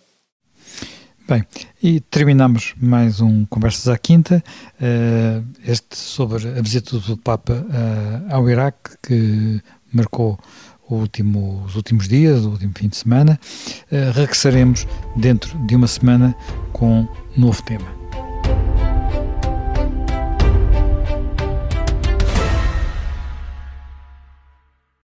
Bem, 1.26 1.42
e 1.82 2.02
terminamos 2.02 2.74
mais 2.82 3.22
um 3.22 3.46
Conversas 3.46 3.88
à 3.88 3.98
Quinta, 3.98 4.44
uh, 4.76 5.46
este 5.66 5.96
sobre 5.98 6.46
a 6.50 6.62
visita 6.62 7.00
do 7.00 7.16
Papa 7.16 7.54
uh, 7.54 8.34
ao 8.34 8.50
Iraque, 8.50 8.98
que 9.02 9.62
marcou 9.94 10.38
último, 10.90 11.64
os 11.66 11.78
últimos 11.78 12.10
dias, 12.10 12.44
o 12.44 12.50
último 12.50 12.74
fim 12.76 12.90
de 12.90 12.98
semana. 12.98 13.40
Uh, 13.90 14.12
regressaremos 14.12 14.86
dentro 15.16 15.58
de 15.66 15.78
uma 15.78 15.88
semana 15.88 16.36
com 16.74 17.02
um 17.02 17.08
novo 17.38 17.64
tema. 17.64 18.03